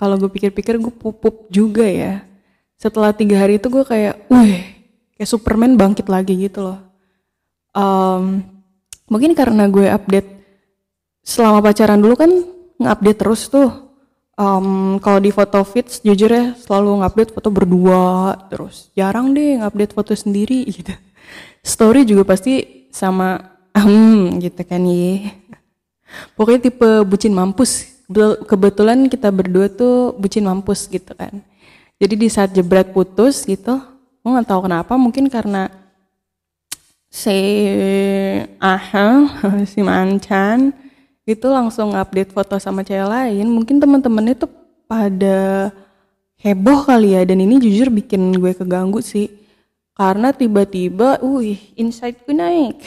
kalau 0.00 0.16
gue 0.16 0.32
pikir-pikir 0.32 0.80
gue 0.80 0.96
pupuk 0.96 1.52
juga 1.52 1.84
ya. 1.84 2.24
Setelah 2.80 3.12
tiga 3.12 3.36
hari 3.44 3.60
itu 3.60 3.68
gue 3.68 3.84
kayak 3.84 4.32
wih 4.32 4.64
kayak 5.20 5.28
Superman 5.28 5.76
bangkit 5.76 6.08
lagi 6.08 6.40
gitu 6.40 6.72
loh. 6.72 6.80
Um, 7.76 8.40
mungkin 9.12 9.36
karena 9.36 9.68
gue 9.68 9.92
update 9.92 10.40
selama 11.20 11.60
pacaran 11.60 12.00
dulu 12.00 12.16
kan 12.16 12.55
nge-update 12.76 13.18
terus 13.18 13.48
tuh 13.48 13.68
um, 14.36 15.00
kalau 15.00 15.18
di 15.18 15.32
foto 15.32 15.64
feeds 15.64 16.04
jujur 16.04 16.30
ya 16.30 16.52
selalu 16.60 17.02
ngupdate 17.02 17.32
foto 17.32 17.48
berdua 17.50 18.36
terus. 18.52 18.92
Jarang 18.94 19.32
deh 19.32 19.60
ngupdate 19.60 19.92
foto 19.96 20.12
sendiri 20.12 20.68
gitu. 20.76 20.92
Story 21.64 22.06
juga 22.06 22.22
pasti 22.22 22.86
sama 22.94 23.58
hmm 23.76 24.40
gitu 24.40 24.62
kan 24.64 24.80
ya 24.88 25.28
pokoknya 26.38 26.70
tipe 26.70 26.88
bucin 27.04 27.34
mampus. 27.34 27.96
Kebetulan 28.46 29.10
kita 29.10 29.34
berdua 29.34 29.66
tuh 29.66 30.14
bucin 30.14 30.46
mampus 30.46 30.86
gitu 30.86 31.10
kan. 31.18 31.42
Jadi 31.98 32.14
di 32.14 32.28
saat 32.30 32.54
jebret 32.54 32.94
putus 32.94 33.42
gitu 33.42 33.82
gue 34.26 34.34
nggak 34.34 34.50
tahu 34.50 34.66
kenapa 34.66 34.98
mungkin 34.98 35.30
karena 35.30 35.70
si 37.06 37.38
aha 38.58 39.06
si 39.70 39.86
mancan 39.86 40.74
itu 41.26 41.46
langsung 41.50 41.92
update 41.98 42.30
foto 42.30 42.54
sama 42.62 42.86
cewek 42.86 43.10
lain. 43.10 43.50
Mungkin 43.50 43.82
teman-temannya 43.82 44.38
tuh 44.38 44.50
pada 44.86 45.68
heboh 46.38 46.86
kali 46.86 47.18
ya. 47.18 47.26
Dan 47.26 47.42
ini 47.42 47.58
jujur 47.58 47.90
bikin 47.90 48.38
gue 48.38 48.54
keganggu 48.54 49.02
sih. 49.02 49.26
Karena 49.98 50.30
tiba-tiba 50.30 51.18
wih 51.26 51.58
insightku 51.74 52.30
naik. 52.30 52.78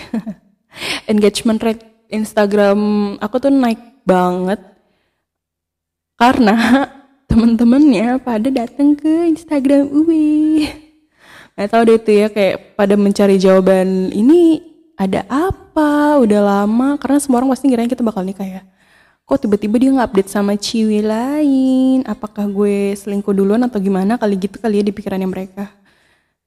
Engagement 1.12 1.60
rate 1.60 1.84
Instagram 2.08 2.79
aku 3.19 3.36
tuh 3.43 3.51
naik 3.51 4.01
banget. 4.08 4.63
Karena 6.15 6.55
temen-temennya 7.29 8.24
pada 8.24 8.48
datang 8.48 8.96
ke 8.96 9.27
Instagram 9.36 9.91
gue 9.91 10.65
nggak 11.60 11.75
tahu 11.75 11.84
deh 11.91 12.00
tuh 12.00 12.15
ya 12.15 12.27
kayak 12.31 12.79
pada 12.79 12.96
mencari 12.96 13.36
jawaban 13.36 14.15
ini 14.15 14.69
ada 15.00 15.24
apa? 15.32 16.20
Udah 16.20 16.41
lama. 16.44 17.00
Karena 17.00 17.24
semua 17.24 17.39
orang 17.39 17.56
pasti 17.56 17.72
ngirain 17.72 17.88
kita 17.88 18.03
bakal 18.03 18.27
nikah 18.27 18.44
ya. 18.44 18.62
Kok 19.24 19.48
tiba-tiba 19.48 19.79
dia 19.79 19.96
nggak 19.96 20.10
update 20.12 20.29
sama 20.29 20.60
ciwi 20.60 21.00
lain? 21.00 22.03
Apakah 22.03 22.44
gue 22.51 22.91
selingkuh 23.00 23.32
duluan 23.32 23.63
atau 23.63 23.79
gimana? 23.79 24.20
Kali 24.20 24.36
gitu 24.36 24.60
kali 24.60 24.82
ya 24.82 24.84
di 24.84 24.91
pikirannya 24.91 25.29
mereka. 25.29 25.72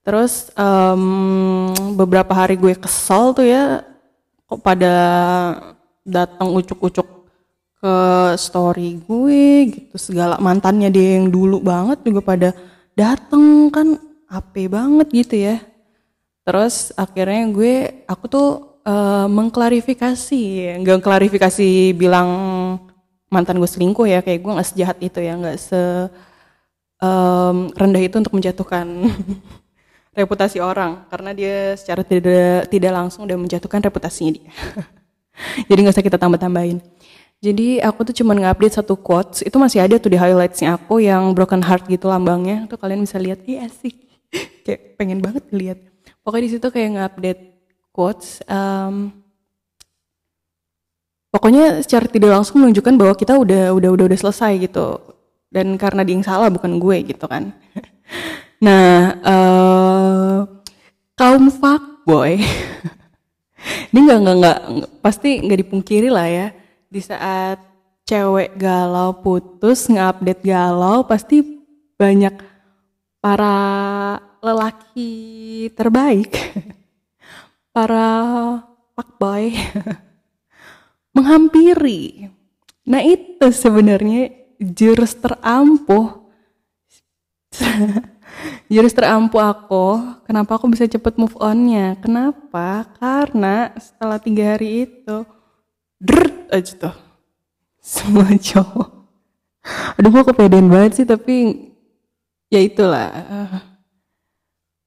Terus 0.05 0.53
um, 0.53 1.73
beberapa 1.97 2.29
hari 2.37 2.59
gue 2.59 2.77
kesel 2.77 3.33
tuh 3.33 3.47
ya 3.47 3.81
kok 4.45 4.59
pada 4.61 4.93
datang 6.03 6.53
ucuk-ucuk 6.53 7.07
ke 7.81 7.95
story 8.37 9.01
gue 9.01 9.73
gitu. 9.73 9.95
Segala 9.97 10.37
mantannya 10.37 10.93
dia 10.93 11.17
yang 11.17 11.31
dulu 11.33 11.63
banget 11.63 12.03
juga 12.05 12.21
pada 12.21 12.49
dateng 12.93 13.73
kan 13.73 13.97
ape 14.29 14.69
banget 14.69 15.07
gitu 15.09 15.35
ya 15.39 15.72
terus 16.43 16.91
akhirnya 16.99 17.47
gue 17.51 17.73
aku 18.07 18.25
tuh 18.27 18.47
uh, 18.83 19.27
mengklarifikasi 19.31 20.43
nggak 20.83 20.99
klarifikasi 20.99 21.95
bilang 21.95 22.29
mantan 23.31 23.57
gue 23.57 23.69
selingkuh 23.69 24.05
ya 24.05 24.19
kayak 24.21 24.43
gue 24.43 24.51
nggak 24.53 24.69
sejahat 24.69 24.97
itu 25.01 25.19
ya 25.23 25.33
nggak 25.39 25.57
se 25.57 25.81
um, 27.01 27.71
rendah 27.73 28.03
itu 28.03 28.15
untuk 28.21 28.35
menjatuhkan 28.35 28.85
reputasi 30.19 30.61
orang 30.61 31.09
karena 31.09 31.33
dia 31.33 31.73
secara 31.73 32.05
tidak 32.05 32.69
tidak 32.69 32.91
langsung 32.93 33.25
udah 33.25 33.37
menjatuhkan 33.39 33.81
reputasinya 33.81 34.37
dia. 34.37 34.49
Jadi 35.69 35.79
nggak 35.81 35.95
usah 35.97 36.05
kita 36.05 36.21
tambah-tambahin. 36.21 36.77
Jadi 37.43 37.81
aku 37.83 38.07
tuh 38.07 38.15
cuma 38.23 38.37
ngupdate 38.37 38.79
satu 38.79 38.95
quotes 38.95 39.43
itu 39.43 39.57
masih 39.59 39.83
ada 39.83 39.99
tuh 39.99 40.13
di 40.13 40.17
highlightsnya 40.21 40.79
aku 40.79 41.03
yang 41.03 41.33
broken 41.35 41.59
heart 41.59 41.89
gitu 41.91 42.07
lambangnya 42.07 42.69
tuh 42.69 42.77
kalian 42.77 43.03
bisa 43.03 43.17
lihat. 43.17 43.41
Iya 43.43 43.67
asik 43.67 43.97
kayak 44.65 44.95
pengen 44.95 45.19
banget 45.19 45.43
lihat 45.49 45.79
pokoknya 46.23 46.43
di 46.47 46.51
situ 46.57 46.67
kayak 46.71 46.89
ngupdate 46.97 47.43
quotes 47.93 48.41
um, 48.49 49.13
pokoknya 51.29 51.83
secara 51.83 52.09
tidak 52.09 52.31
langsung 52.33 52.63
menunjukkan 52.63 52.95
bahwa 52.97 53.13
kita 53.13 53.37
udah 53.37 53.75
udah 53.75 53.89
udah 53.93 54.05
udah 54.09 54.19
selesai 54.19 54.57
gitu. 54.63 54.97
Dan 55.53 55.77
karena 55.77 56.01
dia 56.01 56.17
yang 56.17 56.25
salah 56.25 56.49
bukan 56.49 56.81
gue 56.81 56.97
gitu 57.13 57.25
kan. 57.27 57.51
Nah 58.63 59.19
uh, 59.27 60.47
kaum 61.19 61.51
fuckboy 61.51 62.39
ini 63.91 63.99
nggak 64.07 64.19
nggak 64.23 64.37
nggak 64.39 64.59
pasti 65.03 65.43
nggak 65.43 65.59
dipungkiri 65.67 66.07
lah 66.07 66.31
ya. 66.31 66.47
Di 66.87 67.03
saat 67.03 67.59
cewek 68.07 68.55
galau 68.55 69.19
putus 69.19 69.91
nge-update 69.91 70.47
galau 70.47 71.03
pasti 71.03 71.43
banyak 71.99 72.39
para 73.19 73.55
lelaki 74.43 75.71
terbaik 75.71 76.35
para 77.71 78.11
fuckboy 78.91 79.55
menghampiri. 81.15 82.27
Nah 82.83 82.99
itu 82.99 83.47
sebenarnya 83.55 84.35
jurus 84.59 85.15
terampuh. 85.15 86.27
jurus 88.67 88.91
terampuh 88.91 89.39
aku, 89.39 90.19
kenapa 90.27 90.59
aku 90.59 90.67
bisa 90.67 90.91
cepet 90.91 91.15
move 91.15 91.39
onnya? 91.39 91.95
Kenapa? 92.03 92.83
Karena 92.99 93.71
setelah 93.79 94.19
tiga 94.19 94.59
hari 94.59 94.91
itu, 94.91 95.23
dert 96.03 96.51
aja 96.51 96.91
tuh. 96.91 96.95
Semua 97.79 98.27
cowok. 98.35 98.89
Aduh 99.95 100.11
gue 100.11 100.23
kepedean 100.27 100.67
banget 100.67 100.91
sih 100.99 101.07
tapi 101.07 101.71
ya 102.51 102.59
itulah. 102.59 103.07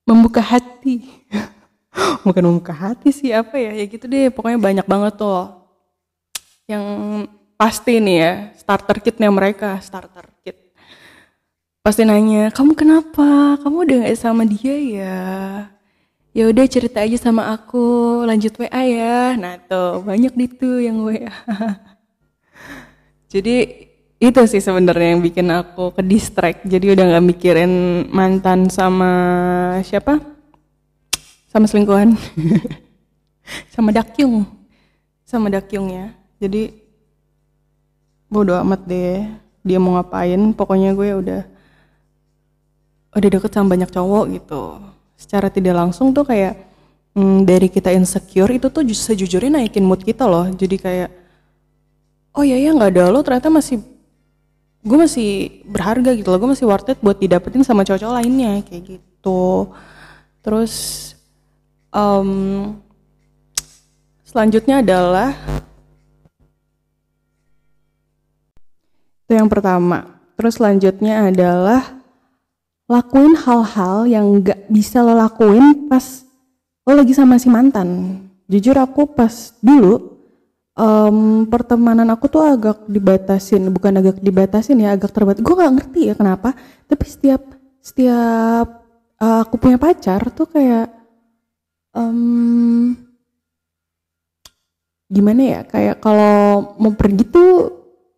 Membuka 0.06 0.40
hati. 0.40 1.04
Bukan 2.26 2.44
membuka 2.46 2.72
hati 2.72 3.10
sih 3.10 3.34
apa 3.34 3.58
ya, 3.58 3.75
ya 3.75 3.84
gitu 3.84 4.06
deh. 4.06 4.30
Pokoknya 4.30 4.56
banyak 4.56 4.86
banget 4.86 5.18
tuh 5.18 5.66
yang 6.66 6.84
pasti 7.54 8.02
nih 8.02 8.16
ya 8.18 8.32
starter 8.58 8.98
kitnya 9.02 9.28
mereka 9.28 9.82
starter 9.82 10.30
kit. 10.40 10.56
Pasti 11.82 12.02
nanya 12.06 12.54
kamu 12.54 12.72
kenapa? 12.78 13.58
Kamu 13.62 13.86
udah 13.86 13.96
gak 14.06 14.18
sama 14.18 14.42
dia 14.46 14.75
ya? 14.78 15.18
Ya 16.36 16.44
udah 16.52 16.64
cerita 16.68 17.02
aja 17.02 17.18
sama 17.18 17.48
aku. 17.50 18.22
Lanjut 18.28 18.54
WA 18.60 18.82
ya. 18.86 19.34
Nah 19.34 19.58
tuh 19.66 20.02
banyak 20.06 20.34
itu 20.38 20.86
yang 20.86 21.02
WA 21.02 21.30
jadi 23.32 23.56
itu 24.16 24.40
sih 24.49 24.64
sebenarnya 24.64 25.12
yang 25.12 25.20
bikin 25.20 25.44
aku 25.52 25.92
ke 25.92 26.00
distract 26.00 26.64
jadi 26.64 26.96
udah 26.96 27.04
nggak 27.04 27.26
mikirin 27.37 27.73
mantan 28.08 28.73
sama 28.73 29.12
siapa? 29.85 30.16
Sama 31.52 31.68
selingkuhan. 31.68 32.16
Sama 33.73 33.94
dakyung. 33.94 34.44
Sama 35.25 35.49
dakyung 35.49 35.88
ya. 35.88 36.12
Jadi 36.37 36.68
bodo 38.28 38.52
amat 38.61 38.85
deh. 38.85 39.25
Dia 39.64 39.78
mau 39.80 39.96
ngapain? 39.96 40.52
Pokoknya 40.52 40.92
gue 40.92 41.08
udah 41.16 41.42
udah 43.16 43.28
deket 43.32 43.49
sama 43.56 43.73
banyak 43.73 43.88
cowok 43.88 44.25
gitu. 44.37 44.62
Secara 45.16 45.49
tidak 45.49 45.80
langsung 45.80 46.12
tuh 46.12 46.28
kayak 46.28 46.61
hmm, 47.16 47.49
dari 47.49 47.73
kita 47.73 47.88
insecure 47.96 48.52
itu 48.52 48.68
tuh 48.68 48.85
sejujurnya 48.85 49.64
naikin 49.64 49.87
mood 49.88 50.04
kita 50.04 50.28
loh. 50.28 50.44
Jadi 50.52 50.76
kayak 50.76 51.11
oh 52.37 52.44
ya 52.44 52.61
ya 52.61 52.76
nggak 52.76 52.92
ada 52.92 53.08
lo 53.08 53.25
ternyata 53.25 53.49
masih 53.49 53.80
gue 54.87 54.99
masih 55.02 55.61
berharga 55.66 56.14
gitu 56.14 56.31
loh 56.31 56.38
gue 56.38 56.50
masih 56.55 56.66
worth 56.71 56.95
it 56.95 56.99
buat 57.02 57.19
didapetin 57.19 57.66
sama 57.66 57.83
cowok-cowok 57.83 58.16
lainnya 58.23 58.62
kayak 58.62 58.97
gitu 58.97 59.75
terus 60.47 60.75
um, 61.90 62.78
selanjutnya 64.23 64.87
adalah 64.87 65.35
Itu 69.27 69.35
yang 69.35 69.51
pertama. 69.51 70.22
Terus 70.38 70.62
selanjutnya 70.62 71.35
adalah 71.35 71.83
lakuin 72.87 73.35
hal-hal 73.35 74.07
yang 74.07 74.38
gak 74.38 74.70
bisa 74.70 75.03
lo 75.03 75.18
lakuin 75.18 75.90
pas 75.90 76.22
lo 76.87 76.94
lagi 76.94 77.11
sama 77.11 77.35
si 77.35 77.51
mantan. 77.51 78.22
Jujur 78.46 78.79
aku 78.79 79.11
pas 79.11 79.51
dulu 79.59 80.15
um, 80.76 81.48
pertemanan 81.48 82.06
aku 82.12 82.28
tuh 82.28 82.44
agak 82.44 82.84
dibatasin, 82.86 83.66
bukan 83.72 83.98
agak 83.98 84.20
dibatasin 84.20 84.78
ya, 84.78 84.94
agak 84.94 85.10
terbatas. 85.10 85.42
Gue 85.42 85.56
gak 85.56 85.74
ngerti 85.74 86.00
ya 86.12 86.14
kenapa, 86.14 86.52
tapi 86.86 87.04
setiap 87.08 87.42
setiap 87.80 88.84
uh, 89.18 89.40
aku 89.42 89.56
punya 89.56 89.80
pacar 89.80 90.28
tuh 90.30 90.46
kayak 90.46 90.92
um, 91.96 92.94
gimana 95.08 95.42
ya, 95.42 95.60
kayak 95.64 95.96
kalau 95.98 96.76
mau 96.76 96.92
pergi 96.92 97.24
tuh 97.26 97.50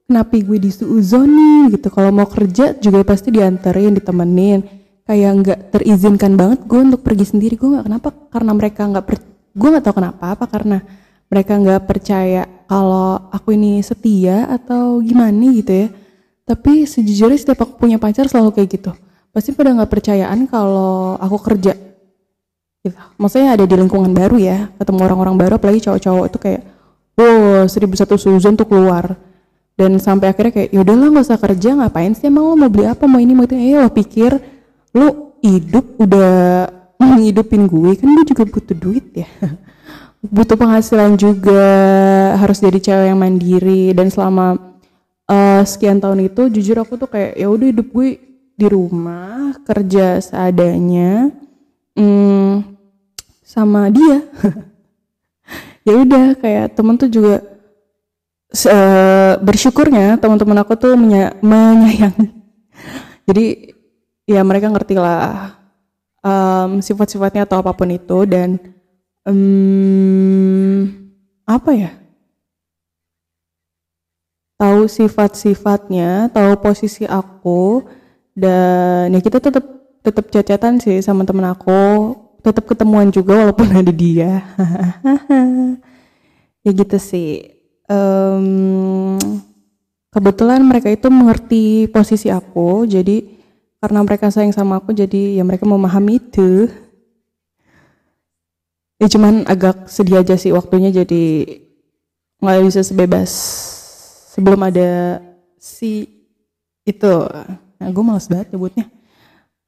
kenapa 0.09 0.41
gue 0.41 0.59
disuuzoni 0.59 1.69
gitu. 1.71 1.93
Kalau 1.93 2.11
mau 2.11 2.27
kerja 2.27 2.75
juga 2.81 3.05
pasti 3.05 3.29
dianterin 3.29 3.95
ditemenin. 4.01 4.61
Kayak 5.09 5.33
nggak 5.41 5.61
terizinkan 5.73 6.37
banget 6.37 6.69
gue 6.69 6.81
untuk 6.85 7.01
pergi 7.01 7.25
sendiri. 7.29 7.57
Gue 7.57 7.77
nggak 7.77 7.87
kenapa? 7.89 8.09
Karena 8.33 8.53
mereka 8.57 8.89
nggak 8.89 9.05
per 9.05 9.17
gue 9.59 9.69
nggak 9.69 9.85
tahu 9.85 9.97
kenapa 10.01 10.25
apa 10.37 10.45
karena 10.49 10.79
mereka 11.29 11.61
nggak 11.61 11.85
percaya 11.85 12.49
kalau 12.69 13.21
aku 13.29 13.53
ini 13.57 13.85
setia 13.85 14.49
atau 14.49 15.01
gimana 15.05 15.53
gitu 15.53 15.73
ya. 15.73 15.87
Tapi 16.49 16.89
sejujurnya 16.89 17.37
setiap 17.37 17.69
aku 17.69 17.77
punya 17.77 18.01
pacar 18.01 18.25
selalu 18.25 18.57
kayak 18.57 18.69
gitu. 18.81 18.93
Pasti 19.33 19.53
pada 19.53 19.77
nggak 19.77 19.93
percayaan 19.93 20.49
kalau 20.49 21.21
aku 21.21 21.37
kerja. 21.53 21.77
Gitu. 22.81 22.97
Maksudnya 23.21 23.61
ada 23.61 23.65
di 23.69 23.75
lingkungan 23.77 24.13
baru 24.17 24.41
ya 24.41 24.73
ketemu 24.81 25.01
orang-orang 25.05 25.37
baru 25.37 25.53
apalagi 25.61 25.85
cowok-cowok 25.85 26.25
itu 26.33 26.39
kayak 26.41 26.63
wow 27.19 27.69
seribu 27.69 27.95
satu 27.97 28.17
suzon 28.17 28.57
tuh 28.57 28.65
keluar. 28.65 29.17
Dan 29.79 30.01
sampai 30.01 30.33
akhirnya 30.33 30.53
kayak 30.65 30.69
ya 30.73 30.81
udahlah 30.81 31.13
nggak 31.13 31.27
usah 31.29 31.39
kerja 31.39 31.71
ngapain 31.77 32.11
sih 32.17 32.27
emang 32.27 32.51
lo 32.51 32.55
mau 32.59 32.73
beli 32.73 32.89
apa 32.89 33.05
mau 33.05 33.21
ini 33.21 33.37
mau 33.37 33.45
itu? 33.45 33.55
Eh 33.55 33.77
lo 33.77 33.93
pikir 33.93 34.33
lo 34.97 35.37
hidup 35.45 36.01
udah 36.01 36.33
menghidupin 37.01 37.69
gue 37.69 37.95
kan 37.95 38.09
gue 38.11 38.25
juga 38.27 38.43
butuh 38.49 38.75
duit 38.75 39.07
ya 39.15 39.29
butuh 40.23 40.59
penghasilan 40.59 41.15
juga 41.15 41.67
harus 42.39 42.59
jadi 42.59 42.79
cewek 42.79 43.07
yang 43.15 43.21
mandiri. 43.21 43.95
Dan 43.95 44.11
selama 44.11 44.59
uh, 45.29 45.63
sekian 45.63 46.03
tahun 46.03 46.27
itu 46.27 46.51
jujur 46.51 46.83
aku 46.83 46.99
tuh 46.99 47.09
kayak 47.11 47.39
ya 47.39 47.47
udah 47.47 47.67
hidup 47.71 47.89
gue 47.93 48.11
di 48.59 48.67
rumah 48.67 49.55
kerja 49.63 50.19
seadanya 50.19 51.31
hmm, 51.95 52.67
sama 53.47 53.91
dia. 53.93 54.25
Ya 55.89 55.97
udah 55.97 56.37
kayak 56.37 56.77
temen 56.77 57.01
tuh 57.01 57.09
juga 57.09 57.41
uh, 58.69 59.35
bersyukurnya 59.41 60.21
teman-teman 60.21 60.61
aku 60.61 60.77
tuh 60.77 60.93
menya 61.01 61.33
menyayangi. 61.41 62.29
Jadi 63.33 63.73
ya 64.29 64.45
mereka 64.45 64.69
ngerti 64.69 65.01
lah 65.01 65.57
um, 66.21 66.85
sifat-sifatnya 66.85 67.49
atau 67.49 67.65
apa 67.65 67.73
pun 67.73 67.89
itu. 67.89 68.29
Dan 68.29 68.61
um, 69.27 70.87
apa 71.49 71.71
ya? 71.75 71.91
Tahu 74.59 74.91
sifat-sifatnya 74.91 76.35
tahu 76.35 76.59
posisi 76.59 77.07
aku 77.07 77.87
dan 78.35 79.15
ya 79.15 79.21
kita 79.23 79.39
tetap 79.39 79.63
tetap 80.03 80.31
cacatan 80.31 80.83
sih 80.83 80.99
sama 81.03 81.23
temen 81.27 81.47
aku. 81.47 82.15
Tetap 82.43 82.71
ketemuan 82.71 83.11
juga 83.11 83.47
walaupun 83.47 83.71
ada 83.81 83.93
dia. 83.95 84.43
Ya 86.67 86.75
gitu 86.75 86.99
sih. 87.01 87.49
Um, 87.89 89.17
kebetulan 90.13 90.61
mereka 90.67 90.91
itu 90.93 91.09
mengerti 91.09 91.89
posisi 91.89 92.29
aku 92.29 92.85
jadi 92.85 93.25
karena 93.79 94.03
mereka 94.03 94.29
sayang 94.29 94.51
sama 94.51 94.83
aku 94.83 94.91
jadi 94.91 95.39
ya 95.39 95.47
mereka 95.47 95.65
memahami 95.65 96.19
itu 96.19 96.67
ya 98.99 99.07
cuman 99.07 99.47
agak 99.47 99.87
sedih 99.87 100.21
aja 100.21 100.35
sih 100.35 100.51
waktunya 100.51 100.91
jadi 100.91 101.25
nggak 102.39 102.67
bisa 102.67 102.81
sebebas 102.83 103.31
sebelum 104.35 104.59
ada 104.67 105.23
si 105.59 106.07
itu 106.87 107.15
nah 107.79 107.89
gue 107.89 108.05
males 108.05 108.27
banget 108.27 108.55
nyebutnya 108.55 108.87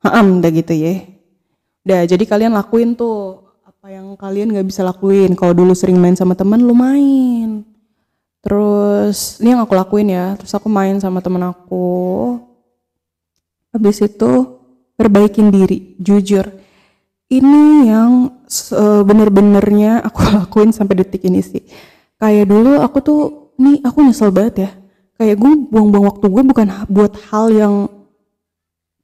Haam, 0.00 0.40
udah 0.40 0.50
gitu 0.50 0.72
ya 0.74 0.94
udah 1.86 2.00
jadi 2.06 2.24
kalian 2.26 2.52
lakuin 2.54 2.98
tuh 2.98 3.46
apa 3.66 3.90
yang 3.90 4.18
kalian 4.18 4.50
nggak 4.52 4.66
bisa 4.66 4.82
lakuin 4.82 5.34
kalau 5.38 5.54
dulu 5.54 5.72
sering 5.72 5.98
main 5.98 6.18
sama 6.18 6.34
teman 6.34 6.62
lu 6.62 6.74
main 6.74 7.70
Terus 8.40 9.36
ini 9.40 9.52
yang 9.52 9.62
aku 9.64 9.76
lakuin 9.76 10.08
ya. 10.08 10.34
Terus 10.40 10.52
aku 10.56 10.68
main 10.72 10.96
sama 10.96 11.20
temen 11.20 11.44
aku. 11.44 12.40
Habis 13.70 14.02
itu 14.02 14.58
perbaikin 14.96 15.52
diri, 15.52 15.94
jujur. 16.00 16.48
Ini 17.30 17.86
yang 17.86 18.10
bener-benernya 19.06 20.02
aku 20.02 20.18
lakuin 20.34 20.74
sampai 20.74 21.00
detik 21.00 21.22
ini 21.24 21.40
sih. 21.40 21.62
Kayak 22.18 22.50
dulu 22.50 22.82
aku 22.82 22.98
tuh, 23.00 23.20
nih 23.56 23.80
aku 23.86 24.02
nyesel 24.02 24.34
banget 24.34 24.54
ya. 24.66 24.70
Kayak 25.16 25.36
gue 25.38 25.52
buang-buang 25.70 26.06
waktu 26.10 26.26
gue 26.26 26.42
bukan 26.42 26.68
buat 26.90 27.12
hal 27.30 27.46
yang 27.54 27.74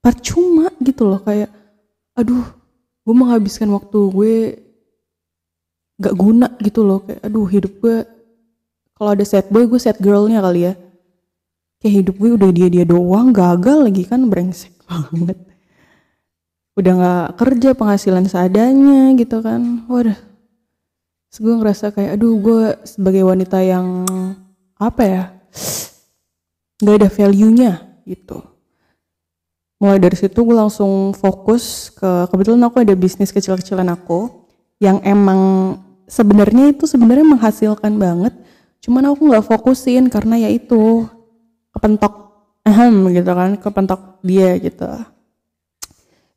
percuma 0.02 0.74
gitu 0.82 1.06
loh. 1.06 1.20
Kayak, 1.22 1.54
aduh, 2.18 2.44
gue 3.06 3.14
menghabiskan 3.14 3.70
waktu 3.70 3.98
gue 4.10 4.34
gak 5.96 6.12
guna 6.12 6.52
gitu 6.60 6.84
loh 6.84 7.00
kayak 7.00 7.24
aduh 7.24 7.48
hidup 7.48 7.72
gue 7.80 8.04
kalau 8.98 9.10
ada 9.16 9.24
sad 9.24 9.48
boy 9.48 9.64
gue 9.64 9.80
sad 9.80 9.96
girlnya 9.96 10.44
kali 10.44 10.68
ya 10.68 10.72
kayak 11.80 11.94
hidup 12.04 12.16
gue 12.20 12.30
udah 12.36 12.50
dia 12.52 12.68
dia 12.68 12.84
doang 12.84 13.32
gagal 13.32 13.88
lagi 13.88 14.04
kan 14.04 14.28
brengsek 14.28 14.76
banget 14.84 15.38
udah 16.76 16.92
nggak 16.92 17.28
kerja 17.40 17.70
penghasilan 17.72 18.28
seadanya 18.28 19.16
gitu 19.16 19.40
kan. 19.40 19.88
Waduh. 19.88 20.16
Terus 21.32 21.38
gue 21.40 21.54
ngerasa 21.56 21.92
kayak 21.92 22.20
aduh 22.20 22.34
gue 22.36 22.62
sebagai 22.84 23.24
wanita 23.24 23.58
yang 23.64 24.04
apa 24.76 25.02
ya 25.04 25.22
nggak 26.84 26.96
ada 27.00 27.08
value-nya 27.08 27.72
gitu. 28.04 28.44
Mulai 29.80 30.00
dari 30.00 30.16
situ 30.16 30.36
gue 30.36 30.56
langsung 30.56 31.12
fokus 31.16 31.92
ke 31.92 32.28
kebetulan 32.32 32.64
aku 32.68 32.80
ada 32.84 32.96
bisnis 32.96 33.32
kecil-kecilan 33.32 33.88
aku 33.92 34.48
yang 34.80 35.00
emang 35.04 35.72
sebenarnya 36.06 36.72
itu 36.72 36.84
sebenarnya 36.86 37.26
menghasilkan 37.26 37.96
banget 37.98 38.32
cuman 38.84 39.10
aku 39.10 39.26
nggak 39.26 39.44
fokusin 39.44 40.06
karena 40.06 40.46
ya 40.46 40.50
itu 40.52 41.08
kepentok 41.74 42.14
ahem 42.62 43.10
gitu 43.10 43.32
kan 43.34 43.50
kepentok 43.58 44.22
dia 44.22 44.54
gitu 44.62 44.86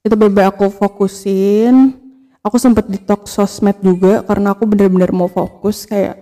itu 0.09 0.17
beberapa 0.17 0.49
aku 0.49 0.73
fokusin 0.73 1.93
aku 2.41 2.57
sempet 2.57 2.89
detox 2.89 3.37
sosmed 3.37 3.77
juga 3.85 4.25
karena 4.25 4.57
aku 4.57 4.65
bener-bener 4.65 5.13
mau 5.13 5.29
fokus 5.29 5.85
kayak 5.85 6.17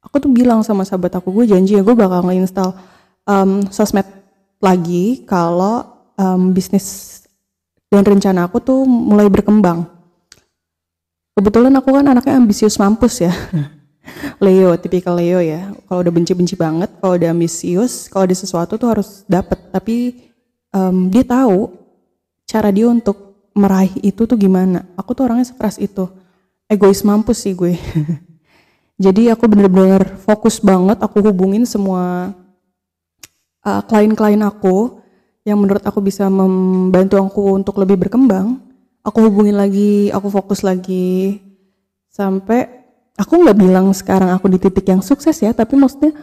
aku 0.00 0.24
tuh 0.24 0.32
bilang 0.32 0.64
sama 0.64 0.88
sahabat 0.88 1.20
aku 1.20 1.28
gue 1.36 1.52
janji 1.52 1.76
ya 1.76 1.84
gue 1.84 1.92
bakal 1.92 2.24
ngeinstall 2.24 2.72
um, 3.28 3.60
sosmed 3.68 4.08
lagi 4.56 5.20
kalau 5.28 5.84
um, 6.16 6.56
bisnis 6.56 7.20
dan 7.92 8.08
rencana 8.08 8.48
aku 8.48 8.64
tuh 8.64 8.88
mulai 8.88 9.28
berkembang 9.28 9.84
kebetulan 11.36 11.76
aku 11.76 11.92
kan 11.92 12.08
anaknya 12.08 12.40
ambisius 12.40 12.80
mampus 12.80 13.20
ya 13.20 13.32
Leo, 14.44 14.76
tipikal 14.76 15.16
Leo 15.16 15.40
ya. 15.40 15.72
Kalau 15.88 16.04
udah 16.04 16.12
benci-benci 16.12 16.60
banget, 16.60 16.92
kalau 17.00 17.16
udah 17.16 17.32
ambisius, 17.32 18.12
kalau 18.12 18.28
ada 18.28 18.36
sesuatu 18.36 18.76
tuh 18.76 18.92
harus 18.92 19.24
dapet. 19.24 19.56
Tapi 19.72 20.28
um, 20.76 21.08
dia 21.08 21.24
tahu 21.24 21.72
cara 22.44 22.68
dia 22.70 22.88
untuk 22.88 23.48
meraih 23.54 23.92
itu 24.02 24.24
tuh 24.24 24.38
gimana. 24.38 24.84
Aku 24.98 25.12
tuh 25.16 25.26
orangnya 25.28 25.48
sekeras 25.48 25.78
itu. 25.78 26.10
Egois 26.68 27.04
mampus 27.04 27.44
sih 27.44 27.54
gue. 27.54 27.76
Jadi 29.04 29.30
aku 29.30 29.46
bener-bener 29.50 30.18
fokus 30.22 30.62
banget. 30.62 31.02
Aku 31.02 31.20
hubungin 31.22 31.66
semua 31.66 32.34
uh, 33.66 33.82
klien-klien 33.84 34.40
aku 34.42 35.02
yang 35.44 35.60
menurut 35.60 35.84
aku 35.84 36.00
bisa 36.00 36.26
membantu 36.30 37.20
aku 37.20 37.42
untuk 37.58 37.78
lebih 37.78 38.06
berkembang. 38.06 38.58
Aku 39.04 39.28
hubungin 39.28 39.60
lagi, 39.60 40.08
aku 40.08 40.32
fokus 40.32 40.64
lagi 40.64 41.36
sampai 42.14 42.84
aku 43.18 43.42
nggak 43.42 43.58
bilang 43.58 43.90
sekarang 43.90 44.30
aku 44.30 44.46
di 44.46 44.58
titik 44.62 44.86
yang 44.86 45.02
sukses 45.02 45.34
ya 45.42 45.50
tapi 45.50 45.74
maksudnya 45.74 46.14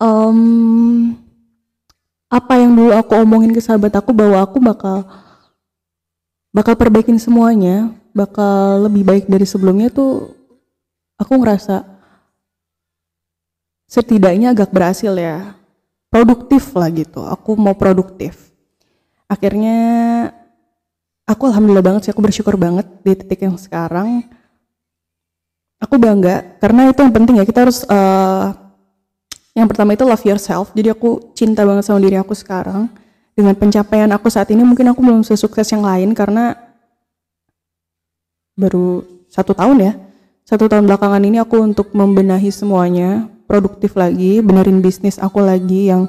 um, 0.00 1.12
apa 2.28 2.52
yang 2.56 2.72
dulu 2.72 2.92
aku 2.96 3.12
omongin 3.20 3.52
ke 3.52 3.60
sahabat 3.60 3.92
aku 3.96 4.16
bahwa 4.16 4.40
aku 4.40 4.56
bakal 4.60 5.04
bakal 6.56 6.72
perbaikin 6.72 7.20
semuanya 7.20 7.92
bakal 8.16 8.88
lebih 8.88 9.04
baik 9.04 9.24
dari 9.28 9.44
sebelumnya 9.44 9.92
tuh 9.92 10.32
aku 11.20 11.36
ngerasa 11.36 11.84
setidaknya 13.84 14.56
agak 14.56 14.72
berhasil 14.72 15.12
ya. 15.12 15.52
Produktif 16.08 16.72
lah 16.72 16.88
gitu 16.88 17.20
aku 17.20 17.60
mau 17.60 17.76
produktif. 17.76 18.48
Akhirnya 19.28 19.76
aku 21.28 21.52
alhamdulillah 21.52 21.84
banget 21.84 22.08
sih 22.08 22.12
aku 22.16 22.24
bersyukur 22.24 22.56
banget 22.56 22.88
di 23.04 23.12
titik 23.12 23.44
yang 23.44 23.60
sekarang. 23.60 24.24
Aku 25.76 26.00
bangga 26.00 26.56
karena 26.56 26.88
itu 26.88 27.04
yang 27.04 27.12
penting 27.12 27.36
ya 27.36 27.44
kita 27.44 27.68
harus 27.68 27.84
uh, 27.84 28.56
yang 29.52 29.68
pertama 29.68 29.92
itu 29.92 30.08
love 30.08 30.24
yourself. 30.24 30.72
Jadi 30.72 30.88
aku 30.88 31.36
cinta 31.36 31.68
banget 31.68 31.84
sama 31.84 32.00
diri 32.00 32.16
aku 32.16 32.32
sekarang 32.32 32.88
dengan 33.36 33.52
pencapaian 33.52 34.08
aku 34.16 34.32
saat 34.32 34.48
ini 34.48 34.64
mungkin 34.64 34.88
aku 34.88 35.04
belum 35.04 35.20
sesukses 35.20 35.68
yang 35.68 35.84
lain 35.84 36.16
karena 36.16 36.56
baru 38.56 39.04
satu 39.28 39.52
tahun 39.52 39.76
ya. 39.84 39.92
Satu 40.48 40.72
tahun 40.72 40.88
belakangan 40.88 41.20
ini 41.20 41.36
aku 41.44 41.60
untuk 41.60 41.92
membenahi 41.92 42.48
semuanya 42.48 43.28
produktif 43.44 43.92
lagi 43.92 44.40
benerin 44.40 44.80
bisnis 44.80 45.20
aku 45.20 45.44
lagi 45.44 45.92
yang 45.92 46.08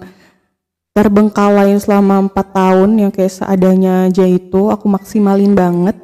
terbengkalai 0.96 1.76
selama 1.78 2.32
empat 2.32 2.56
tahun 2.56 2.96
yang 2.96 3.12
kayak 3.12 3.34
seadanya 3.34 4.08
aja 4.08 4.24
itu 4.24 4.72
aku 4.72 4.88
maksimalin 4.88 5.52
banget. 5.52 6.00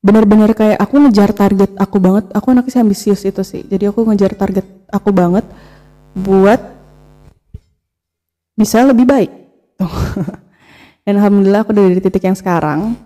Benar-benar 0.00 0.54
kayak 0.56 0.80
aku 0.80 1.02
ngejar 1.02 1.36
target 1.36 1.76
aku 1.76 2.00
banget. 2.00 2.24
Aku 2.32 2.56
anaknya 2.56 2.80
ambisius 2.80 3.20
itu 3.26 3.42
sih. 3.44 3.66
Jadi 3.68 3.90
aku 3.90 4.06
ngejar 4.06 4.32
target 4.32 4.64
aku 4.88 5.12
banget 5.12 5.44
buat 6.16 6.62
bisa 8.56 8.80
lebih 8.80 9.04
baik 9.04 9.45
dan 11.04 11.14
alhamdulillah 11.20 11.62
aku 11.64 11.72
udah 11.76 11.86
di 11.92 12.02
titik 12.02 12.24
yang 12.24 12.38
sekarang. 12.38 12.96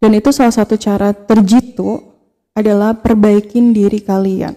Dan 0.00 0.16
itu 0.16 0.32
salah 0.32 0.54
satu 0.56 0.80
cara 0.80 1.12
terjitu 1.12 2.00
adalah 2.56 2.96
perbaikin 2.96 3.76
diri 3.76 4.00
kalian. 4.00 4.56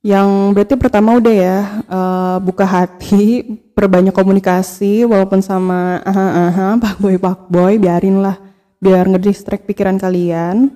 Yang 0.00 0.28
berarti 0.56 0.74
pertama 0.80 1.18
udah 1.20 1.34
ya 1.34 1.58
uh, 1.84 2.36
buka 2.40 2.64
hati, 2.64 3.44
perbanyak 3.76 4.16
komunikasi 4.16 5.04
walaupun 5.04 5.44
sama 5.44 6.00
aha 6.08 6.26
aha 6.48 6.66
pak 6.80 6.96
boy 6.96 7.20
pak 7.20 7.40
boy 7.52 7.76
biarin 7.76 8.24
lah 8.24 8.40
biar 8.80 9.04
ngedistract 9.04 9.68
pikiran 9.68 10.00
kalian. 10.00 10.72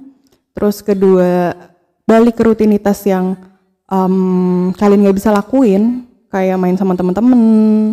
Terus 0.52 0.84
kedua 0.84 1.56
balik 2.04 2.36
ke 2.36 2.44
rutinitas 2.44 3.00
yang 3.08 3.40
um, 3.88 4.68
kalian 4.76 5.08
nggak 5.08 5.16
bisa 5.16 5.32
lakuin 5.32 6.11
kayak 6.32 6.56
main 6.56 6.80
sama 6.80 6.96
temen-temen, 6.96 7.92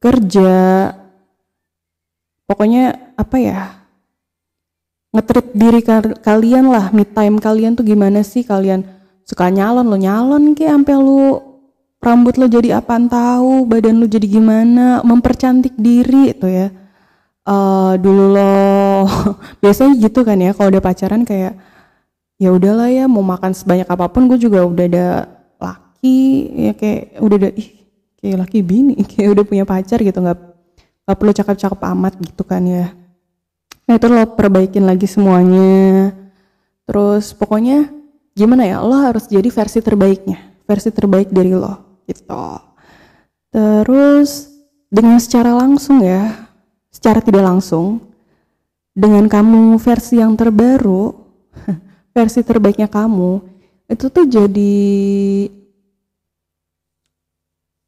kerja, 0.00 0.90
pokoknya 2.48 3.12
apa 3.20 3.36
ya 3.36 3.60
ngetrit 5.14 5.46
diri 5.54 5.80
kalian 6.18 6.66
lah, 6.74 6.90
me 6.90 7.06
time 7.06 7.38
kalian 7.38 7.78
tuh 7.78 7.86
gimana 7.86 8.26
sih? 8.26 8.42
Kalian 8.42 8.82
suka 9.22 9.46
nyalon 9.46 9.86
lo 9.86 9.94
nyalon 9.94 10.58
kayak 10.58 10.74
sampai 10.80 10.96
lu. 10.98 11.38
Rambut 12.04 12.36
lo 12.36 12.44
jadi 12.50 12.76
apaan 12.76 13.08
tahu 13.08 13.64
badan 13.64 13.96
lo 13.96 14.04
jadi 14.04 14.28
gimana 14.28 15.00
mempercantik 15.06 15.72
diri 15.78 16.34
itu 16.34 16.50
ya. 16.50 16.68
Uh, 17.44 17.96
dulu 18.00 18.34
lo 18.34 18.52
biasanya 19.62 20.00
gitu 20.00 20.24
kan 20.24 20.40
ya 20.40 20.56
kalau 20.56 20.72
udah 20.72 20.80
pacaran 20.80 21.28
kayak 21.28 21.54
ya 22.40 22.50
udahlah 22.50 22.88
ya 22.88 23.04
mau 23.04 23.20
makan 23.20 23.52
sebanyak 23.52 23.84
apa 23.84 24.08
pun 24.08 24.26
gue 24.32 24.40
juga 24.40 24.64
udah 24.64 24.84
ada 24.88 25.06
laki 26.04 26.20
ya 26.68 26.72
kayak 26.76 27.16
udah 27.16 27.36
ada 27.40 27.50
ih 27.56 27.68
kayak 28.20 28.36
laki 28.44 28.58
bini 28.60 28.94
kayak 29.10 29.40
udah 29.40 29.44
punya 29.48 29.64
pacar 29.64 30.04
gitu 30.04 30.20
nggak 30.20 30.36
nggak 31.04 31.16
perlu 31.16 31.32
cakep-cakep 31.32 31.80
amat 31.80 32.12
gitu 32.20 32.42
kan 32.44 32.60
ya. 32.68 32.92
Nah 33.88 33.94
itu 33.96 34.06
lo 34.08 34.24
perbaikin 34.36 34.84
lagi 34.84 35.08
semuanya. 35.08 36.12
Terus 36.84 37.32
pokoknya 37.32 37.88
gimana 38.36 38.68
ya 38.68 38.84
lo 38.84 39.00
harus 39.00 39.24
jadi 39.32 39.48
versi 39.48 39.80
terbaiknya 39.80 40.52
versi 40.68 40.92
terbaik 40.92 41.32
dari 41.32 41.56
lo 41.56 42.04
gitu. 42.04 42.44
Terus 43.48 44.52
dengan 44.92 45.16
secara 45.16 45.56
langsung 45.56 46.04
ya 46.04 46.52
secara 46.92 47.24
tidak 47.24 47.48
langsung 47.48 48.04
dengan 48.92 49.24
kamu 49.24 49.80
versi 49.80 50.20
yang 50.20 50.36
terbaru 50.36 51.16
versi 52.16 52.40
terbaiknya 52.44 52.92
kamu 52.92 53.40
itu 53.88 54.08
tuh 54.08 54.24
jadi 54.24 54.84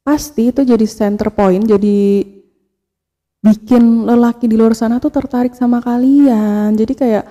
pasti 0.07 0.55
itu 0.55 0.63
jadi 0.63 0.87
center 0.87 1.27
point 1.35 1.67
jadi 1.67 2.23
bikin 3.47 4.03
lelaki 4.03 4.49
di 4.49 4.59
luar 4.59 4.73
sana 4.75 4.99
tuh 4.99 5.13
tertarik 5.13 5.53
sama 5.55 5.79
kalian. 5.79 6.73
Jadi 6.75 6.93
kayak 6.97 7.25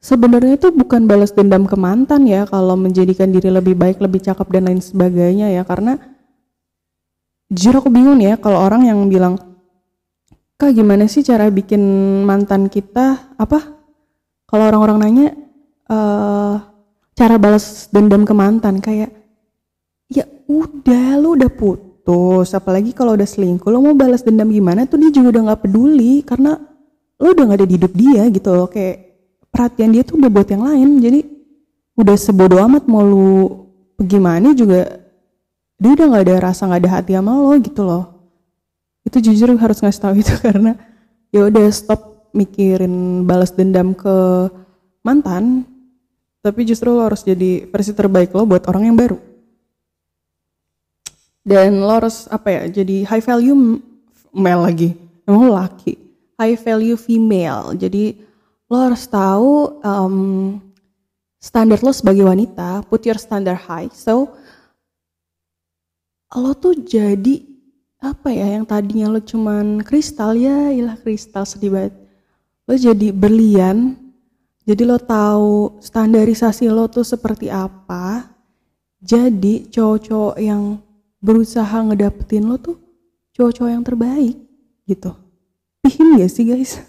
sebenarnya 0.00 0.56
itu 0.56 0.68
bukan 0.72 1.04
balas 1.04 1.34
dendam 1.34 1.68
ke 1.68 1.76
mantan 1.76 2.24
ya 2.24 2.48
kalau 2.48 2.78
menjadikan 2.78 3.28
diri 3.28 3.52
lebih 3.52 3.76
baik, 3.76 4.00
lebih 4.00 4.22
cakep 4.24 4.48
dan 4.48 4.70
lain 4.70 4.80
sebagainya 4.80 5.52
ya. 5.52 5.62
Karena 5.66 5.98
jujur 7.52 7.84
aku 7.84 7.92
bingung 7.92 8.22
ya 8.22 8.40
kalau 8.40 8.64
orang 8.64 8.88
yang 8.88 9.04
bilang 9.12 9.36
kak 10.56 10.72
gimana 10.72 11.04
sih 11.10 11.26
cara 11.26 11.50
bikin 11.52 11.82
mantan 12.24 12.70
kita? 12.72 13.36
Apa? 13.36 13.60
Kalau 14.48 14.64
orang-orang 14.68 14.98
nanya 15.00 15.28
uh, 15.88 16.60
cara 17.16 17.36
balas 17.36 17.88
dendam 17.92 18.24
ke 18.24 18.32
mantan? 18.36 18.80
Kayak 18.80 19.10
ya 20.08 20.28
udah 20.48 21.16
lu 21.20 21.36
udah 21.36 21.50
putus 22.02 22.50
apalagi 22.58 22.90
kalau 22.90 23.14
udah 23.14 23.22
selingkuh 23.22 23.70
lo 23.70 23.78
mau 23.78 23.94
balas 23.94 24.26
dendam 24.26 24.50
gimana 24.50 24.90
tuh 24.90 24.98
dia 24.98 25.14
juga 25.14 25.38
udah 25.38 25.42
nggak 25.46 25.60
peduli 25.62 26.26
karena 26.26 26.58
lo 27.22 27.28
udah 27.30 27.44
nggak 27.46 27.58
ada 27.62 27.66
di 27.70 27.74
hidup 27.78 27.92
dia 27.94 28.22
gitu 28.26 28.50
loh. 28.50 28.66
Kayak 28.66 29.22
perhatian 29.54 29.94
dia 29.94 30.02
tuh 30.02 30.18
udah 30.18 30.30
buat 30.34 30.48
yang 30.50 30.66
lain. 30.66 30.88
Jadi 30.98 31.20
udah 31.94 32.16
sebodoh 32.18 32.58
amat 32.66 32.90
mau 32.90 33.06
lu 33.06 33.30
gimana 34.02 34.50
juga 34.50 34.98
dia 35.78 35.90
udah 35.94 36.06
nggak 36.10 36.24
ada 36.26 36.34
rasa 36.42 36.66
nggak 36.66 36.82
ada 36.82 36.90
hati 36.90 37.12
sama 37.14 37.32
lo 37.38 37.54
gitu 37.62 37.82
loh. 37.86 38.04
Itu 39.06 39.22
jujur 39.22 39.54
harus 39.54 39.78
ngasih 39.78 40.02
tahu 40.02 40.14
itu 40.18 40.34
karena 40.46 40.74
ya 41.30 41.46
udah 41.46 41.70
stop 41.70 42.34
mikirin 42.34 43.22
balas 43.22 43.54
dendam 43.54 43.94
ke 43.94 44.50
mantan. 45.06 45.70
Tapi 46.42 46.66
justru 46.66 46.90
lo 46.90 47.06
harus 47.06 47.22
jadi 47.22 47.70
versi 47.70 47.94
terbaik 47.94 48.34
lo 48.34 48.42
buat 48.42 48.66
orang 48.66 48.90
yang 48.90 48.98
baru 48.98 49.31
dan 51.42 51.82
lo 51.82 51.90
harus 51.90 52.30
apa 52.30 52.48
ya 52.50 52.62
jadi 52.82 53.02
high 53.06 53.22
value 53.22 53.82
male 54.32 54.62
lagi. 54.62 54.90
Emang 55.26 55.50
lo 55.50 55.54
laki. 55.54 55.94
High 56.38 56.58
value 56.58 56.98
female. 56.98 57.76
Jadi 57.78 58.18
lo 58.66 58.76
harus 58.78 59.04
tahu 59.06 59.78
um, 59.84 60.16
standar 61.38 61.78
lo 61.82 61.92
sebagai 61.94 62.26
wanita. 62.26 62.82
Put 62.86 63.06
your 63.06 63.20
standard 63.20 63.58
high. 63.58 63.90
So 63.92 64.32
lo 66.32 66.56
tuh 66.56 66.78
jadi 66.80 67.44
apa 68.02 68.34
ya 68.34 68.58
yang 68.58 68.66
tadinya 68.66 69.14
lo 69.14 69.20
cuman 69.22 69.84
kristal 69.86 70.34
ya 70.34 70.72
ilah 70.74 70.98
kristal 70.98 71.46
sedih 71.46 71.70
banget. 71.70 71.94
Lo 72.66 72.74
jadi 72.74 73.10
berlian. 73.10 73.98
Jadi 74.62 74.82
lo 74.86 74.94
tahu 74.94 75.82
standarisasi 75.82 76.70
lo 76.70 76.86
tuh 76.86 77.02
seperti 77.02 77.50
apa. 77.50 78.30
Jadi 79.02 79.66
cowok-cowok 79.66 80.38
yang 80.38 80.78
berusaha 81.22 81.78
ngedapetin 81.86 82.44
lo 82.50 82.58
tuh 82.58 82.76
cowok-cowok 83.38 83.70
yang 83.70 83.86
terbaik 83.86 84.36
gitu. 84.84 85.14
Paham 85.80 86.18
gak 86.18 86.30
sih 86.30 86.44
guys? 86.44 86.82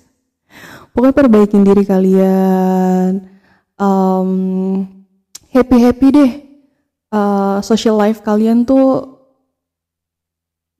Pokoknya 0.93 1.13
perbaikin 1.13 1.61
diri 1.61 1.85
kalian 1.85 3.29
um, 3.77 4.31
happy 5.53 5.77
happy 5.79 6.07
deh. 6.09 6.31
Uh, 7.13 7.61
social 7.61 7.93
life 7.93 8.25
kalian 8.25 8.65
tuh 8.65 9.21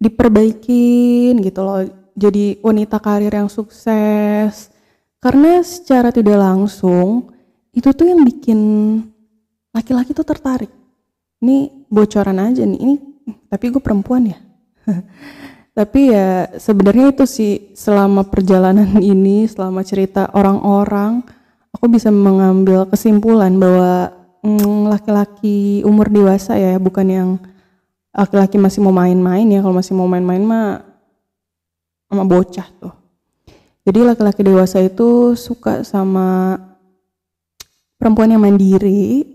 diperbaikin 0.01 1.37
gitu 1.45 1.61
loh. 1.61 1.85
Jadi 2.13 2.57
wanita 2.61 2.97
karir 2.97 3.33
yang 3.33 3.49
sukses. 3.49 4.73
Karena 5.21 5.61
secara 5.63 6.09
tidak 6.09 6.35
langsung 6.35 7.31
itu 7.73 7.89
tuh 7.89 8.05
yang 8.05 8.21
bikin 8.21 8.59
laki-laki 9.73 10.13
tuh 10.13 10.25
tertarik. 10.25 10.69
Ini 11.41 11.87
bocoran 11.89 12.37
aja 12.37 12.65
nih 12.65 12.79
ini 12.81 13.12
tapi 13.47 13.71
gue 13.71 13.81
perempuan 13.81 14.31
ya? 14.33 14.37
Tapi 15.73 16.13
ya 16.13 16.53
sebenarnya 16.53 17.17
itu 17.17 17.25
sih 17.25 17.73
selama 17.73 18.29
perjalanan 18.29 19.01
ini 19.13 19.49
selama 19.49 19.81
cerita 19.81 20.29
orang-orang 20.37 21.25
aku 21.73 21.89
bisa 21.89 22.13
mengambil 22.13 22.85
kesimpulan 22.85 23.57
bahwa 23.57 24.13
mm, 24.45 24.93
laki-laki 24.93 25.81
umur 25.81 26.13
dewasa 26.13 26.53
ya 26.61 26.77
bukan 26.77 27.07
yang 27.09 27.29
laki-laki 28.13 28.61
masih 28.61 28.85
mau 28.85 28.93
main-main 28.93 29.49
ya. 29.49 29.65
Kalau 29.65 29.73
masih 29.73 29.97
mau 29.97 30.05
main-main 30.05 30.45
mah 30.45 30.85
sama 32.05 32.23
bocah 32.29 32.69
tuh. 32.77 32.93
Jadi 33.83 33.99
laki-laki 34.05 34.45
dewasa 34.45 34.77
itu 34.79 35.33
suka 35.33 35.81
sama 35.81 36.55
perempuan 37.97 38.31
yang 38.31 38.45
mandiri 38.45 39.25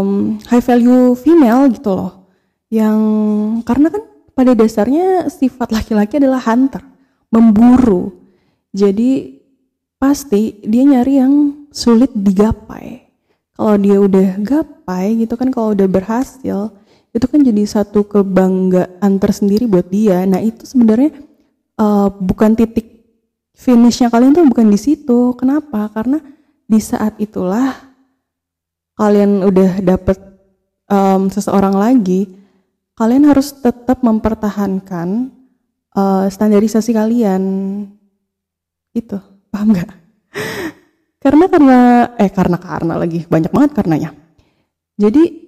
um, 0.00 0.10
high 0.50 0.62
value 0.62 1.14
female 1.14 1.70
gitu 1.70 1.90
loh 1.94 2.12
yang 2.72 2.98
karena 3.62 3.94
kan 3.94 4.02
pada 4.34 4.52
dasarnya 4.58 5.30
sifat 5.30 5.70
laki-laki 5.70 6.18
adalah 6.18 6.42
hunter 6.42 6.82
memburu 7.30 8.10
jadi 8.74 9.38
pasti 9.98 10.58
dia 10.66 10.82
nyari 10.82 11.22
yang 11.22 11.34
sulit 11.70 12.10
digapai 12.10 13.06
kalau 13.54 13.78
dia 13.78 14.02
udah 14.02 14.42
gapai 14.42 15.22
gitu 15.22 15.38
kan 15.38 15.54
kalau 15.54 15.78
udah 15.78 15.86
berhasil 15.86 16.74
itu 17.14 17.26
kan 17.30 17.40
jadi 17.46 17.62
satu 17.62 18.02
kebanggaan 18.02 19.22
tersendiri 19.22 19.70
buat 19.70 19.86
dia. 19.86 20.26
Nah 20.26 20.42
itu 20.42 20.66
sebenarnya 20.66 21.14
uh, 21.78 22.10
bukan 22.10 22.58
titik 22.58 23.06
finishnya 23.54 24.10
kalian 24.10 24.34
tuh 24.34 24.42
bukan 24.50 24.66
di 24.66 24.74
situ. 24.74 25.30
Kenapa? 25.38 25.86
Karena 25.94 26.18
di 26.66 26.82
saat 26.82 27.14
itulah 27.22 27.83
kalian 28.94 29.42
udah 29.42 29.82
dapet 29.82 30.18
um, 30.88 31.30
seseorang 31.30 31.74
lagi, 31.74 32.30
kalian 32.94 33.26
harus 33.26 33.54
tetap 33.54 34.02
mempertahankan 34.02 35.30
uh, 35.94 36.26
standarisasi 36.30 36.94
kalian. 36.94 37.42
Itu 38.94 39.18
paham 39.50 39.74
nggak? 39.74 39.90
karena 41.24 41.44
karena 41.50 41.78
eh 42.20 42.30
karena 42.30 42.58
karena 42.58 42.94
lagi 42.98 43.26
banyak 43.26 43.50
banget 43.50 43.70
karenanya. 43.74 44.10
Jadi 44.94 45.44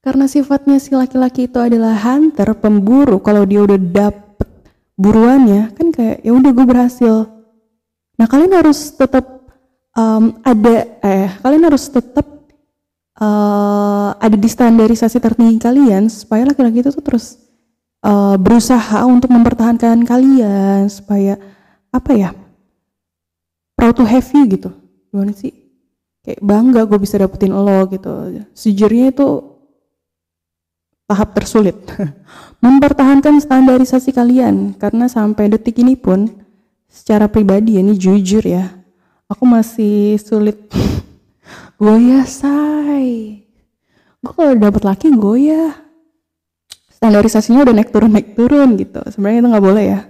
karena 0.00 0.24
sifatnya 0.24 0.80
si 0.80 0.96
laki-laki 0.96 1.44
itu 1.44 1.60
adalah 1.60 1.92
hunter, 1.92 2.56
pemburu, 2.56 3.20
kalau 3.20 3.44
dia 3.44 3.60
udah 3.60 3.76
dapet 3.76 4.48
buruannya, 4.96 5.76
kan 5.76 5.92
kayak 5.92 6.24
ya 6.24 6.32
udah 6.32 6.50
gue 6.56 6.66
berhasil. 6.66 7.28
Nah 8.16 8.24
kalian 8.24 8.56
harus 8.56 8.96
tetap 8.96 9.28
um, 9.92 10.40
ada, 10.40 10.88
eh 11.04 11.28
kalian 11.44 11.68
harus 11.68 11.84
tetap 11.92 12.39
uh, 13.20 14.16
ada 14.16 14.34
di 14.34 14.48
standarisasi 14.48 15.20
tertinggi 15.20 15.60
kalian 15.60 16.08
supaya 16.08 16.48
laki-laki 16.48 16.82
itu 16.82 16.90
tuh 16.90 17.04
terus 17.04 17.38
uh, 18.02 18.34
berusaha 18.40 19.04
untuk 19.06 19.30
mempertahankan 19.30 20.02
kalian 20.08 20.88
supaya 20.88 21.36
apa 21.92 22.10
ya 22.16 22.30
proud 23.76 23.96
to 23.96 24.04
have 24.08 24.26
you 24.32 24.44
gitu. 24.48 24.70
Gimana 25.12 25.32
sih? 25.36 25.52
Kayak 26.20 26.40
bangga 26.44 26.84
gue 26.84 26.98
bisa 27.00 27.16
dapetin 27.16 27.56
lo 27.56 27.88
gitu. 27.88 28.44
Sejujurnya 28.52 29.08
itu 29.08 29.28
tahap 31.08 31.32
tersulit. 31.32 31.80
Mempertahankan 32.64 33.40
standarisasi 33.40 34.12
kalian. 34.12 34.76
Karena 34.76 35.08
sampai 35.08 35.48
detik 35.48 35.80
ini 35.80 35.96
pun 35.96 36.28
secara 36.86 37.24
pribadi 37.26 37.80
ini 37.80 37.96
jujur 37.96 38.44
ya, 38.44 38.68
aku 39.26 39.48
masih 39.48 40.20
sulit 40.20 40.60
goyah 41.80 42.28
say. 42.28 43.40
Gue 44.20 44.32
kalau 44.36 44.52
dapet 44.52 44.84
laki 44.84 45.08
goyah. 45.16 45.72
Standarisasinya 47.00 47.64
udah 47.64 47.74
naik 47.80 47.88
turun 47.88 48.12
naik 48.12 48.36
turun 48.36 48.76
gitu. 48.76 49.00
Sebenarnya 49.08 49.40
itu 49.40 49.48
nggak 49.48 49.64
boleh 49.64 49.84
ya. 49.88 50.00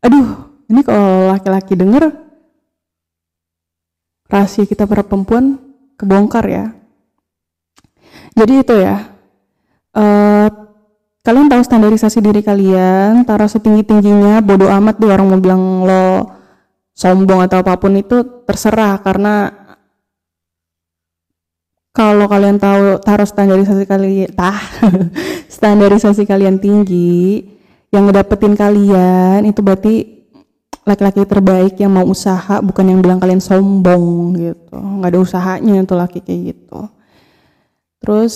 Aduh, 0.00 0.56
ini 0.72 0.80
kalau 0.80 1.28
laki-laki 1.28 1.76
denger 1.76 2.08
rahasia 4.32 4.64
kita 4.64 4.88
para 4.88 5.04
perempuan 5.04 5.60
kebongkar 6.00 6.48
ya. 6.48 6.72
Jadi 8.34 8.66
itu 8.66 8.74
ya, 8.74 9.14
uh, 9.94 10.48
kalian 11.22 11.46
tahu 11.46 11.62
standarisasi 11.62 12.18
diri 12.18 12.42
kalian, 12.42 13.22
taruh 13.22 13.46
setinggi 13.46 13.86
tingginya, 13.86 14.42
bodoh 14.42 14.66
amat 14.66 14.98
deh 14.98 15.06
orang 15.12 15.28
mau 15.30 15.38
bilang 15.38 15.62
lo 15.86 16.06
sombong 16.94 17.46
atau 17.46 17.62
apa 17.62 17.78
pun 17.78 17.94
itu 17.94 18.42
terserah 18.42 18.98
karena 19.02 19.63
kalau 21.94 22.26
kalian 22.26 22.58
tahu 22.58 22.98
taruh 22.98 23.24
standarisasi 23.24 23.86
kalian 23.86 24.34
tah 24.34 24.58
standarisasi 25.54 26.26
kalian 26.26 26.58
tinggi 26.58 27.46
yang 27.94 28.10
ngedapetin 28.10 28.58
kalian 28.58 29.46
itu 29.46 29.62
berarti 29.62 30.14
laki-laki 30.82 31.22
terbaik 31.22 31.78
yang 31.78 31.94
mau 31.94 32.04
usaha 32.04 32.60
bukan 32.60 32.90
yang 32.90 32.98
bilang 33.00 33.22
kalian 33.22 33.38
sombong 33.38 34.34
gitu. 34.36 34.74
Nggak 34.74 35.10
ada 35.14 35.18
usahanya 35.22 35.80
itu 35.80 35.94
laki 35.94 36.18
kayak 36.20 36.40
gitu. 36.52 36.80
Terus 38.02 38.34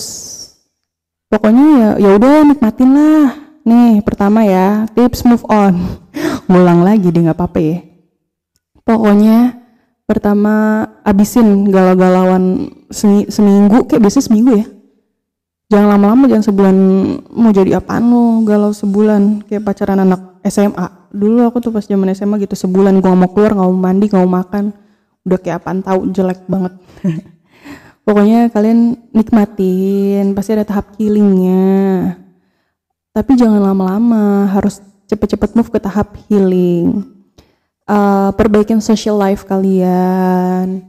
pokoknya 1.29 1.65
ya 1.75 1.89
ya 1.99 2.09
udah 2.15 2.47
nikmatin 2.47 2.89
lah. 2.95 3.27
Nih 3.67 4.01
pertama 4.01 4.47
ya 4.47 4.87
tips 4.95 5.27
move 5.27 5.45
on. 5.51 5.99
Ngulang 6.49 6.81
lagi 6.81 7.11
deh 7.11 7.21
nggak 7.27 7.37
apa-apa 7.37 7.59
ya. 7.59 7.77
Pokoknya 8.87 9.58
pertama 10.09 10.81
abisin 11.05 11.69
galau-galauan 11.69 12.73
seminggu 13.29 13.85
kayak 13.85 14.01
biasa 14.01 14.25
seminggu 14.25 14.57
ya. 14.57 14.65
Jangan 15.69 15.85
lama-lama 15.85 16.25
jangan 16.25 16.49
sebulan 16.49 16.75
mau 17.29 17.53
jadi 17.53 17.77
apaan 17.77 18.09
lo 18.09 18.41
galau 18.41 18.73
sebulan. 18.73 19.45
Kayak 19.45 19.69
pacaran 19.69 20.01
anak 20.01 20.41
SMA 20.49 21.13
dulu 21.13 21.45
aku 21.45 21.61
tuh 21.61 21.69
pas 21.69 21.85
zaman 21.85 22.09
SMA 22.17 22.41
gitu 22.41 22.57
sebulan 22.57 22.97
gua 23.05 23.13
mau 23.13 23.29
keluar 23.29 23.53
nggak 23.53 23.69
mau 23.69 23.77
mandi 23.77 24.09
nggak 24.09 24.21
mau 24.25 24.41
makan. 24.41 24.73
Udah 25.29 25.37
kayak 25.37 25.61
apaan 25.61 25.85
tahu 25.85 26.09
jelek 26.09 26.41
banget. 26.49 26.73
Pokoknya 28.09 28.49
kalian 28.49 28.97
nikmatin 29.13 30.33
pasti 30.33 30.57
ada 30.57 30.65
tahap 30.65 30.97
healingnya. 30.97 32.17
Tapi 33.13 33.37
jangan 33.37 33.61
lama-lama 33.61 34.49
harus 34.49 34.81
cepet-cepet 35.05 35.53
move 35.53 35.69
ke 35.69 35.77
tahap 35.77 36.17
healing 36.25 37.18
uh, 37.89 38.29
perbaikin 38.37 38.79
social 38.79 39.17
life 39.17 39.43
kalian. 39.49 40.85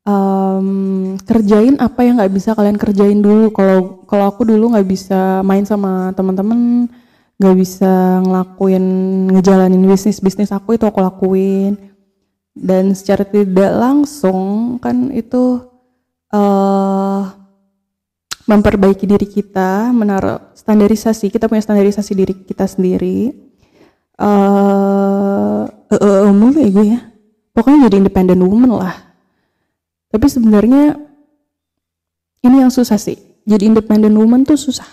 Um, 0.00 1.20
kerjain 1.28 1.76
apa 1.76 2.02
yang 2.02 2.16
nggak 2.16 2.32
bisa 2.32 2.56
kalian 2.56 2.80
kerjain 2.80 3.20
dulu. 3.20 3.52
Kalau 3.52 4.08
kalau 4.08 4.24
aku 4.32 4.48
dulu 4.48 4.72
nggak 4.72 4.88
bisa 4.88 5.44
main 5.44 5.68
sama 5.68 6.16
teman-teman 6.16 6.88
nggak 7.36 7.56
bisa 7.56 8.20
ngelakuin 8.24 8.84
ngejalanin 9.36 9.84
bisnis 9.84 10.18
bisnis 10.24 10.50
aku 10.50 10.80
itu 10.80 10.88
aku 10.88 11.04
lakuin. 11.04 11.76
Dan 12.50 12.96
secara 12.96 13.22
tidak 13.22 13.72
langsung 13.78 14.76
kan 14.82 15.14
itu 15.14 15.62
uh, 16.34 17.22
memperbaiki 18.50 19.06
diri 19.06 19.30
kita, 19.30 19.94
menaruh 19.94 20.50
standarisasi, 20.58 21.30
kita 21.30 21.46
punya 21.46 21.62
standarisasi 21.62 22.12
diri 22.18 22.34
kita 22.42 22.66
sendiri. 22.66 23.30
Uh, 24.18 25.70
uh, 25.90 25.96
uh, 25.98 26.18
uh, 26.30 26.50
ya 26.54 26.70
gue 26.70 26.86
ya. 26.96 27.00
Pokoknya 27.50 27.90
jadi 27.90 28.06
independent 28.06 28.40
woman 28.40 28.78
lah. 28.78 28.96
tapi 30.10 30.26
sebenarnya 30.26 30.98
ini 32.42 32.56
yang 32.62 32.72
susah 32.72 32.98
sih. 32.98 33.18
Jadi 33.46 33.70
independent 33.70 34.14
woman 34.14 34.42
tuh 34.42 34.58
susah. 34.58 34.86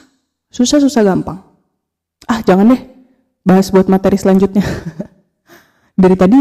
Susah 0.49 0.81
susah 0.81 1.01
gampang. 1.05 1.41
Ah 2.25 2.41
jangan 2.41 2.73
deh. 2.73 2.81
Bahas 3.45 3.69
buat 3.69 3.88
materi 3.89 4.17
selanjutnya. 4.19 4.65
Dari 6.01 6.15
tadi 6.17 6.39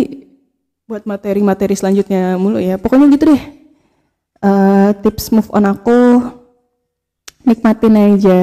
buat 0.86 1.08
materi-materi 1.08 1.72
selanjutnya 1.72 2.36
mulu 2.36 2.60
ya. 2.60 2.76
Pokoknya 2.76 3.12
gitu 3.16 3.32
deh. 3.32 3.42
Uh, 4.44 4.90
tips 5.00 5.32
move 5.32 5.48
on 5.52 5.64
aku. 5.68 6.20
Nikmatin 7.46 7.94
aja 7.94 8.42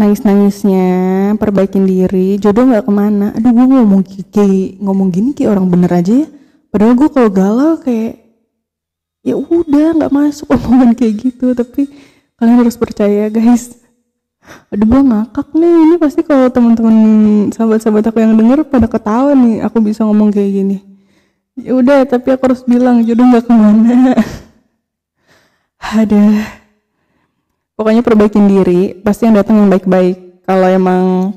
nangis-nangisnya 0.00 0.88
perbaikin 1.36 1.84
diri 1.84 2.40
jodoh 2.40 2.64
nggak 2.64 2.88
ke 2.88 2.92
mana. 2.92 3.36
Aduh 3.36 3.52
gue 3.52 3.66
ngomong 3.68 4.00
kayak 4.32 4.80
ngomong 4.80 5.12
gini 5.12 5.36
kayak 5.36 5.52
orang 5.52 5.68
bener 5.68 5.92
aja 5.92 6.24
ya. 6.24 6.28
Padahal 6.72 6.96
gue 6.96 7.08
kalau 7.12 7.28
galau 7.28 7.72
kayak 7.76 8.16
ya 9.20 9.36
udah 9.36 10.00
nggak 10.00 10.12
masuk 10.12 10.48
omongan 10.56 10.96
kayak 10.96 11.14
gitu. 11.20 11.52
Tapi 11.52 11.92
kalian 12.40 12.64
harus 12.64 12.80
percaya 12.80 13.28
guys. 13.28 13.76
Aduh 14.72 14.88
gue 14.88 15.02
ngakak 15.04 15.52
nih. 15.52 15.74
Ini 15.84 15.94
pasti 16.00 16.20
kalau 16.24 16.48
teman-teman 16.48 16.96
sahabat-sahabat 17.52 18.08
aku 18.08 18.18
yang 18.24 18.32
denger 18.40 18.64
pada 18.64 18.88
ketawa 18.88 19.36
nih 19.36 19.60
aku 19.60 19.84
bisa 19.84 20.08
ngomong 20.08 20.32
kayak 20.32 20.50
gini. 20.64 20.76
Ya 21.60 21.76
udah 21.76 22.08
tapi 22.08 22.32
aku 22.32 22.48
harus 22.48 22.64
bilang 22.64 23.04
jodoh 23.04 23.28
nggak 23.28 23.44
ke 23.44 23.52
mana. 23.52 24.16
Ada 26.00 26.59
pokoknya 27.80 28.04
perbaikin 28.04 28.44
diri 28.44 28.92
pasti 29.00 29.24
yang 29.24 29.40
datang 29.40 29.64
yang 29.64 29.72
baik-baik. 29.72 30.44
Kalau 30.44 30.68
emang 30.68 31.32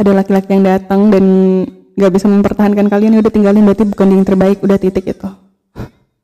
ada 0.00 0.10
laki-laki 0.16 0.48
yang 0.56 0.64
datang 0.64 1.12
dan 1.12 1.24
nggak 1.92 2.12
bisa 2.16 2.24
mempertahankan 2.24 2.88
kalian 2.88 3.12
ya 3.12 3.20
udah 3.20 3.28
tinggalin 3.28 3.68
berarti 3.68 3.84
bukan 3.84 4.08
yang 4.16 4.24
terbaik 4.24 4.64
udah 4.64 4.80
titik 4.80 5.12
itu. 5.12 5.28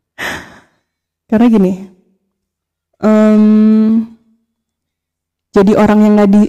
Karena 1.29 1.47
gini 1.53 1.73
um, 3.05 3.45
jadi 5.53 5.77
orang 5.77 6.09
yang 6.09 6.13
nggak 6.17 6.31
di 6.33 6.43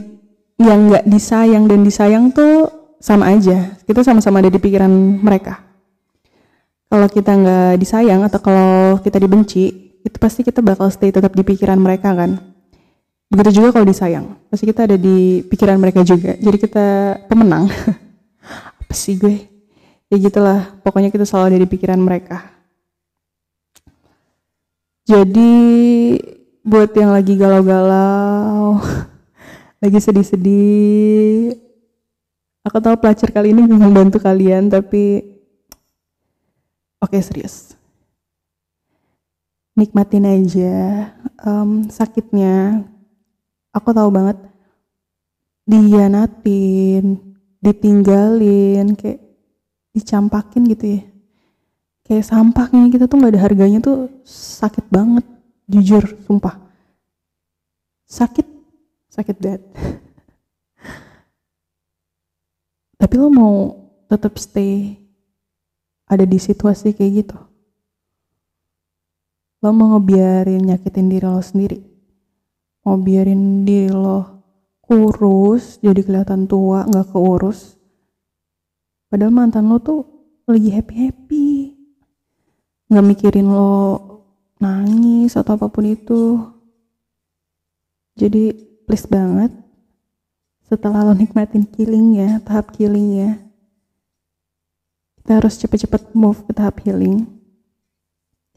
yang 0.63 0.79
nggak 0.87 1.05
disayang 1.11 1.67
dan 1.67 1.83
disayang 1.83 2.25
tuh 2.31 2.71
sama 3.03 3.27
aja. 3.35 3.75
Kita 3.83 4.07
sama-sama 4.07 4.39
ada 4.39 4.47
di 4.47 4.59
pikiran 4.59 4.91
mereka. 5.19 5.67
Kalau 6.87 7.11
kita 7.11 7.35
nggak 7.35 7.75
disayang 7.75 8.23
atau 8.23 8.39
kalau 8.39 9.03
kita 9.03 9.19
dibenci 9.19 9.91
itu 9.99 10.15
pasti 10.15 10.47
kita 10.47 10.63
bakal 10.63 10.87
stay 10.87 11.11
tetap 11.11 11.35
di 11.35 11.43
pikiran 11.43 11.75
mereka 11.75 12.15
kan 12.15 12.48
begitu 13.29 13.61
juga 13.61 13.69
kalau 13.71 13.85
disayang. 13.85 14.35
Pasti 14.49 14.65
kita 14.65 14.89
ada 14.89 14.97
di 14.97 15.45
pikiran 15.45 15.77
mereka 15.77 16.01
juga. 16.01 16.33
Jadi 16.35 16.57
kita 16.57 16.85
pemenang. 17.29 17.69
Apa 18.81 18.93
sih 18.97 19.15
gue? 19.15 19.45
Ya 20.09 20.17
gitulah. 20.17 20.81
Pokoknya 20.81 21.13
kita 21.13 21.23
selalu 21.23 21.55
ada 21.55 21.59
di 21.61 21.69
pikiran 21.69 22.01
mereka. 22.01 22.59
Jadi 25.05 25.53
buat 26.61 26.93
yang 26.93 27.09
lagi 27.15 27.33
galau-galau 27.33 28.77
lagi 29.81 29.97
sedih-sedih 29.97 31.57
aku 32.61 32.77
tahu 32.77 32.95
pelacur 33.01 33.33
kali 33.33 33.55
ini 33.55 33.65
memang 33.65 33.89
bantu 33.89 34.21
kalian 34.21 34.69
tapi 34.69 35.25
oke 37.01 37.09
okay, 37.09 37.25
serius. 37.25 37.73
Nikmatin 39.73 40.27
aja 40.27 41.09
um, 41.41 41.87
sakitnya 41.89 42.83
aku 43.73 43.89
tahu 43.93 44.09
banget. 44.09 44.37
Dianatin 45.69 47.37
ditinggalin 47.61 48.95
kayak 48.95 49.21
dicampakin 49.93 50.65
gitu 50.65 50.85
ya. 50.97 51.01
Kayak 52.09 52.25
sampahnya 52.25 52.89
kita 52.89 53.05
tuh 53.05 53.21
nggak 53.21 53.37
ada 53.37 53.45
harganya 53.45 53.79
tuh 53.83 54.09
sakit 54.25 54.89
banget 54.89 55.25
jujur 55.69 56.01
sumpah. 56.25 56.57
Sakit 58.09 58.47
sakit 59.13 59.37
banget. 59.37 59.61
Tapi 62.99 63.13
lo 63.13 63.29
mau 63.29 63.77
tetap 64.09 64.41
stay 64.41 64.97
ada 66.09 66.25
di 66.25 66.41
situasi 66.41 66.97
kayak 66.97 67.13
gitu? 67.21 67.37
Lo 69.61 69.69
mau 69.69 69.93
ngebiarin 69.93 70.65
nyakitin 70.65 71.13
diri 71.13 71.29
lo 71.29 71.37
sendiri 71.45 71.98
mau 72.89 72.97
biarin 72.97 73.69
diri 73.69 73.93
lo 73.93 74.41
kurus 74.81 75.77
jadi 75.77 76.01
kelihatan 76.01 76.49
tua 76.49 76.89
nggak 76.89 77.13
keurus. 77.13 77.77
Padahal 79.13 79.29
mantan 79.29 79.69
lo 79.69 79.77
tuh 79.77 80.01
lagi 80.49 80.73
happy 80.73 80.95
happy 81.05 81.49
nggak 82.89 83.05
mikirin 83.05 83.45
lo 83.45 84.01
nangis 84.57 85.37
atau 85.37 85.53
apa 85.53 85.69
pun 85.69 85.85
itu. 85.85 86.41
Jadi 88.17 88.57
please 88.89 89.05
banget 89.05 89.53
setelah 90.65 91.05
lo 91.05 91.13
nikmatin 91.13 91.69
killing 91.69 92.17
ya 92.17 92.41
tahap 92.41 92.73
killing 92.73 93.21
ya 93.21 93.31
kita 95.21 95.45
harus 95.45 95.61
cepet-cepet 95.61 96.17
move 96.17 96.41
ke 96.41 96.57
tahap 96.57 96.81
healing. 96.81 97.29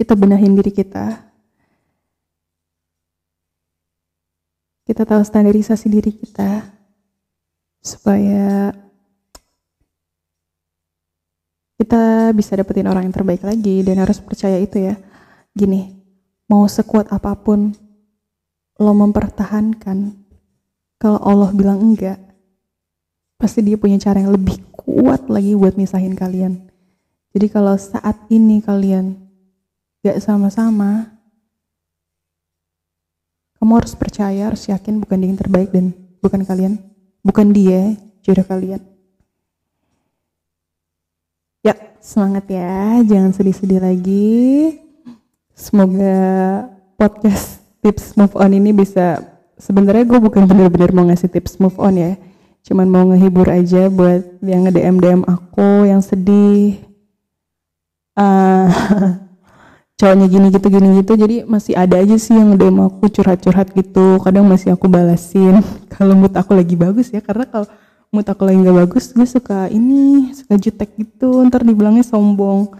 Kita 0.00 0.16
benahin 0.16 0.56
diri 0.56 0.72
kita 0.72 1.31
kita 4.82 5.06
tahu 5.06 5.22
standarisasi 5.22 5.86
diri 5.86 6.12
kita 6.14 6.66
supaya 7.82 8.74
kita 11.78 12.30
bisa 12.30 12.54
dapetin 12.54 12.86
orang 12.86 13.10
yang 13.10 13.14
terbaik 13.14 13.42
lagi 13.42 13.82
dan 13.82 13.98
harus 14.02 14.22
percaya 14.22 14.58
itu 14.58 14.78
ya. 14.78 14.94
Gini 15.52 15.90
mau 16.46 16.66
sekuat 16.66 17.10
apa 17.10 17.34
pun 17.34 17.74
lo 18.78 18.92
mempertahankan 18.94 20.14
kalau 20.98 21.18
Allah 21.22 21.50
bilang 21.50 21.82
enggak 21.82 22.18
pasti 23.38 23.58
dia 23.66 23.74
punya 23.74 23.98
cara 23.98 24.22
yang 24.22 24.30
lebih 24.30 24.62
kuat 24.70 25.26
lagi 25.26 25.58
buat 25.58 25.74
misahin 25.74 26.14
kalian. 26.14 26.70
Jadi 27.34 27.46
kalau 27.50 27.74
saat 27.74 28.14
ini 28.30 28.62
kalian 28.62 29.18
gak 30.06 30.20
sama-sama 30.22 31.21
kamu 33.62 33.78
harus 33.78 33.94
percaya, 33.94 34.50
harus 34.50 34.66
yakin 34.66 34.98
bukan 34.98 35.22
dia 35.22 35.28
yang 35.30 35.38
terbaik 35.38 35.70
dan 35.70 35.94
bukan 36.18 36.42
kalian, 36.42 36.82
bukan 37.22 37.54
dia 37.54 37.94
jodoh 38.18 38.42
kalian. 38.42 38.82
Ya, 41.62 41.78
semangat 42.02 42.50
ya, 42.50 42.98
jangan 43.06 43.30
sedih-sedih 43.30 43.78
lagi. 43.78 44.82
Semoga 45.54 46.18
podcast 46.98 47.62
tips 47.86 48.18
move 48.18 48.34
on 48.34 48.50
ini 48.50 48.74
bisa 48.74 49.22
sebenarnya 49.54 50.10
gue 50.10 50.18
bukan 50.18 50.42
bener-bener 50.42 50.90
mau 50.90 51.06
ngasih 51.06 51.30
tips 51.30 51.62
move 51.62 51.78
on 51.78 51.94
ya 51.94 52.12
cuman 52.62 52.86
mau 52.86 53.06
ngehibur 53.10 53.46
aja 53.50 53.90
buat 53.90 54.42
yang 54.42 54.66
nge-DM 54.66 54.96
DM 55.02 55.22
aku 55.26 55.86
yang 55.86 55.98
sedih 55.98 56.78
uh, 58.18 58.70
cowoknya 60.02 60.26
gini 60.26 60.46
gitu 60.50 60.66
gini 60.66 60.88
gitu. 60.98 61.12
Jadi 61.14 61.36
masih 61.46 61.78
ada 61.78 62.02
aja 62.02 62.18
sih 62.18 62.34
yang 62.34 62.58
DM 62.58 62.82
aku 62.82 63.06
curhat-curhat 63.06 63.70
gitu. 63.70 64.18
Kadang 64.18 64.50
masih 64.50 64.74
aku 64.74 64.90
balasin 64.90 65.62
kalau 65.94 66.18
mood 66.18 66.34
aku 66.34 66.58
lagi 66.58 66.74
bagus 66.74 67.14
ya 67.14 67.22
karena 67.22 67.46
kalau 67.46 67.70
mood 68.10 68.26
aku 68.26 68.42
lagi 68.42 68.58
nggak 68.66 68.76
bagus 68.82 69.14
gue 69.14 69.22
suka 69.22 69.70
ini 69.70 70.34
suka 70.34 70.58
jutek 70.58 70.98
gitu. 70.98 71.46
Ntar 71.46 71.62
dibilangnya 71.62 72.02
sombong. 72.02 72.74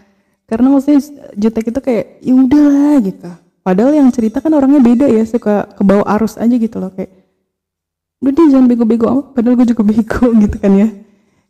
Karena 0.50 0.74
maksudnya 0.74 0.98
jutek 1.38 1.70
itu 1.70 1.78
kayak 1.78 2.18
ya 2.18 2.34
udahlah 2.34 2.98
gitu. 3.06 3.30
Padahal 3.62 3.94
yang 3.94 4.10
cerita 4.10 4.42
kan 4.42 4.50
orangnya 4.58 4.82
beda 4.82 5.06
ya 5.06 5.22
suka 5.22 5.70
ke 5.70 5.82
bawah 5.86 6.02
arus 6.18 6.34
aja 6.34 6.50
gitu 6.58 6.82
loh 6.82 6.90
kayak 6.90 7.22
udah 8.22 8.34
dia 8.34 8.54
jangan 8.54 8.66
bego-bego 8.70 9.34
padahal 9.34 9.54
gue 9.58 9.66
juga 9.70 9.82
bego 9.94 10.26
gitu 10.42 10.56
kan 10.58 10.74
ya. 10.74 10.88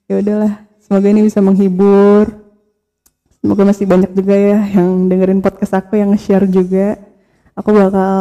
Ya 0.05 0.20
udahlah 0.20 0.53
semoga 0.85 1.09
ini 1.09 1.25
bisa 1.25 1.41
menghibur 1.41 2.41
Semoga 3.43 3.66
masih 3.66 3.90
banyak 3.90 4.14
juga 4.14 4.38
ya 4.38 4.62
yang 4.70 5.11
dengerin 5.11 5.43
podcast 5.43 5.74
aku 5.74 5.99
yang 5.99 6.14
share 6.14 6.47
juga. 6.47 6.95
Aku 7.59 7.74
bakal 7.74 8.14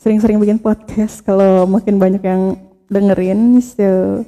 sering-sering 0.00 0.40
bikin 0.40 0.56
podcast 0.56 1.20
kalau 1.20 1.68
makin 1.68 2.00
banyak 2.00 2.24
yang 2.24 2.56
dengerin. 2.88 3.60
So, 3.60 4.24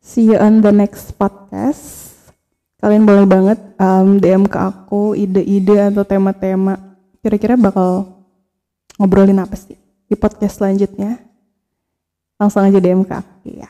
see 0.00 0.32
you 0.32 0.40
on 0.40 0.64
the 0.64 0.72
next 0.72 1.12
podcast. 1.20 2.16
Kalian 2.80 3.04
boleh 3.04 3.28
banget 3.28 3.60
um, 3.76 4.16
DM 4.16 4.48
ke 4.48 4.56
aku 4.56 5.12
ide-ide 5.12 5.92
atau 5.92 6.08
tema-tema. 6.08 6.80
Kira-kira 7.20 7.60
bakal 7.60 8.08
ngobrolin 8.96 9.36
apa 9.36 9.52
sih 9.52 9.76
di 10.08 10.16
podcast 10.16 10.64
selanjutnya. 10.64 11.20
Langsung 12.40 12.64
aja 12.64 12.80
DM 12.80 13.04
ke 13.04 13.12
aku 13.12 13.52
ya. 13.52 13.68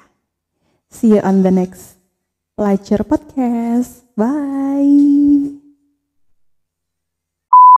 See 0.86 1.18
you 1.18 1.20
on 1.26 1.42
the 1.42 1.50
next 1.50 1.98
Lacer 2.54 3.02
Podcast. 3.02 4.07
Bye. 4.18 5.57